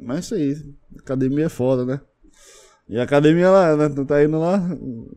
[0.00, 0.74] Mas isso aí.
[0.98, 2.00] Academia é foda, né?
[2.88, 3.88] E a academia lá, né?
[4.04, 4.58] Tá indo lá,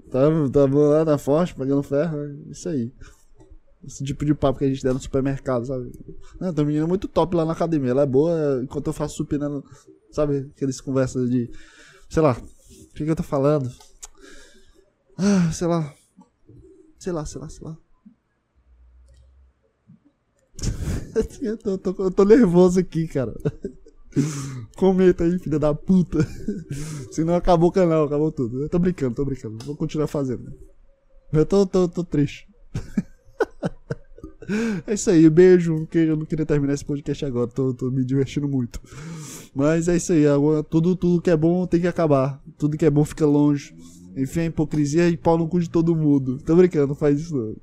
[0.09, 0.19] tá,
[0.51, 2.17] tá lá, tá forte, pagando ferro.
[2.19, 2.91] É isso aí.
[3.83, 5.91] Esse tipo de papo que a gente der no supermercado, sabe?
[6.39, 7.91] Não, tem uma menina muito top lá na academia.
[7.91, 9.61] Ela é boa enquanto eu faço supina, né?
[10.11, 10.51] sabe?
[10.55, 11.49] Aqueles conversas de.
[12.09, 12.33] Sei lá.
[12.33, 13.71] O que, que eu tô falando?
[15.17, 15.93] Ah, sei lá.
[16.99, 17.77] Sei lá, sei lá, sei lá.
[21.41, 23.33] eu, tô, tô, eu tô nervoso aqui, cara.
[24.75, 26.25] Comenta aí, filha da puta.
[27.11, 28.63] Senão acabou o canal, acabou tudo.
[28.63, 29.63] Eu tô brincando, tô brincando.
[29.65, 30.51] Vou continuar fazendo.
[31.31, 32.47] Eu tô, tô, tô triste.
[34.85, 35.87] É isso aí, beijo.
[35.93, 38.81] Eu não queria terminar esse podcast agora, tô, tô me divertindo muito.
[39.55, 40.23] Mas é isso aí,
[40.69, 42.43] tudo, tudo que é bom tem que acabar.
[42.57, 43.73] Tudo que é bom fica longe.
[44.15, 46.37] Enfim, a hipocrisia e pau no cu de todo mundo.
[46.39, 47.55] Tô brincando, não faz isso não.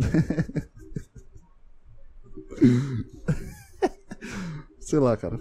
[4.84, 5.40] Sei lá, cara.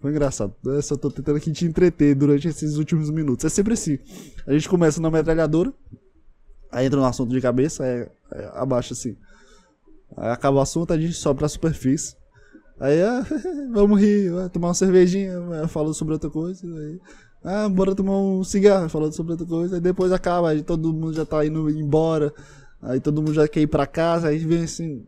[0.00, 0.54] Foi engraçado.
[0.64, 3.44] Eu só tô tentando aqui te entreter durante esses últimos minutos.
[3.44, 3.98] É sempre assim.
[4.46, 5.72] A gente começa na metralhadora,
[6.72, 9.16] aí entra no assunto de cabeça, aí, aí abaixa assim.
[10.16, 12.16] Aí acaba o assunto, a gente sobe pra superfície.
[12.80, 13.24] Aí, ah,
[13.72, 16.66] vamos rir, tomar uma cervejinha, falando sobre outra coisa.
[16.66, 17.00] Aí,
[17.44, 19.76] ah, bora tomar um cigarro, falando sobre outra coisa.
[19.76, 22.32] Aí depois acaba, aí todo mundo já tá indo embora.
[22.80, 25.06] Aí todo mundo já quer ir pra casa, aí vem assim.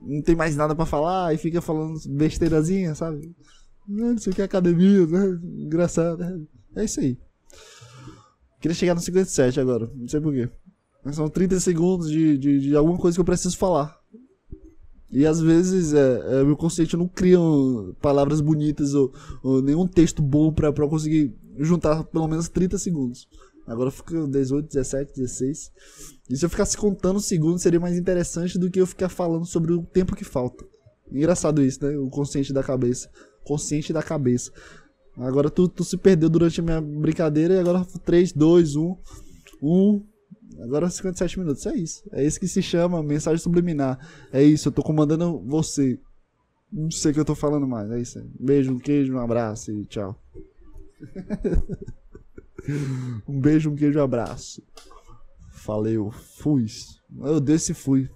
[0.00, 3.34] Não tem mais nada pra falar, aí fica falando besteirazinha, sabe?
[3.86, 5.40] Não sei o que é academia, né?
[5.58, 6.18] Engraçado.
[6.18, 6.40] Né?
[6.76, 7.18] É isso aí.
[8.60, 10.48] Queria chegar no 57 agora, não sei porquê.
[11.12, 13.98] São 30 segundos de, de, de alguma coisa que eu preciso falar.
[15.10, 17.38] E às vezes é, é, meu consciente não cria
[18.00, 23.26] palavras bonitas ou, ou nenhum texto bom pra, pra conseguir juntar pelo menos 30 segundos.
[23.66, 25.72] Agora fica 18, 17, 16.
[26.28, 29.72] E se eu ficasse contando segundos seria mais interessante do que eu ficar falando sobre
[29.72, 30.64] o tempo que falta.
[31.10, 31.96] Engraçado isso, né?
[31.96, 33.10] O consciente da cabeça.
[33.44, 34.52] Consciente da cabeça.
[35.16, 38.96] Agora tu, tu se perdeu durante a minha brincadeira e agora 3, 2, 1.
[39.62, 40.06] 1,
[40.60, 42.02] Agora 57 minutos, é isso.
[42.12, 43.98] É isso que se chama mensagem subliminar.
[44.32, 46.00] É isso, eu tô comandando você.
[46.72, 48.20] Não sei o que eu tô falando mais, é isso.
[48.38, 50.20] beijo, um queijo, um abraço e tchau.
[53.28, 54.62] um beijo, um queijo, um abraço.
[55.68, 56.64] Valeu, fui.
[57.20, 58.08] Eu desse fui.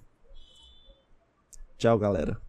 [1.77, 2.41] Tchau, galera.